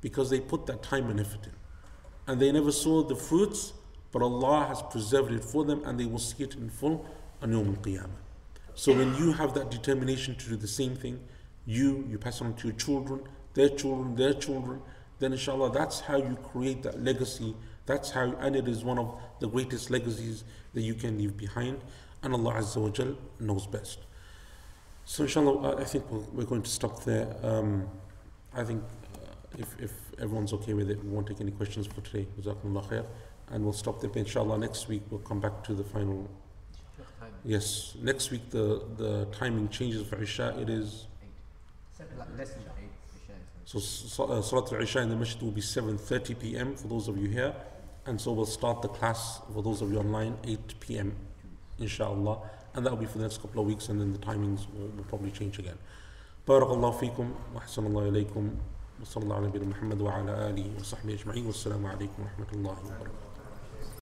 [0.02, 1.54] because they put that time and effort in.
[2.28, 3.74] And they never saw the fruits,
[4.12, 7.06] but Allah has preserved it for them and they will see it in full
[7.42, 8.10] on Yawm al Qiyamah.
[8.76, 11.20] So when you have that determination to do the same thing,
[11.66, 13.22] you, you pass on to your children,
[13.54, 14.82] their children, their children,
[15.20, 19.20] then inshallah that's how you create that legacy that's how, and it is one of
[19.40, 20.44] the greatest legacies
[20.74, 21.82] that you can leave behind.
[22.24, 24.00] And Allah Azza wa Jal knows best.
[25.06, 27.36] So, inshallah, I think we're going to stop there.
[27.44, 27.88] Um,
[28.54, 28.84] I think
[29.16, 32.28] uh, if, if everyone's okay with it, we won't take any questions for today.
[32.40, 33.06] Jazakumullah khair.
[33.50, 34.12] And we'll stop there.
[34.14, 36.30] Inshallah, next week we'll come back to the final.
[37.44, 40.60] Yes, next week the, the timing changes for Isha.
[40.62, 41.08] It is.
[42.38, 42.81] Less than.
[43.71, 43.79] So,
[44.25, 46.77] uh, Salat al-Isha in the masjid will be 7.30 p.m.
[46.77, 47.53] for those of you here.
[48.07, 51.17] And so we'll start the class for those of you online 8 p.m.
[51.81, 52.39] inshallah.
[52.75, 54.89] And that will be for the next couple of weeks and then the timings will,
[54.97, 55.79] will probably change again.
[56.47, 58.51] بارك الله فيكم وأحسن الله إليكم
[59.03, 63.30] وصلى الله على نبينا محمد وعلى آله وصحبه أجمعين والسلام عليكم ورحمة الله وبركاته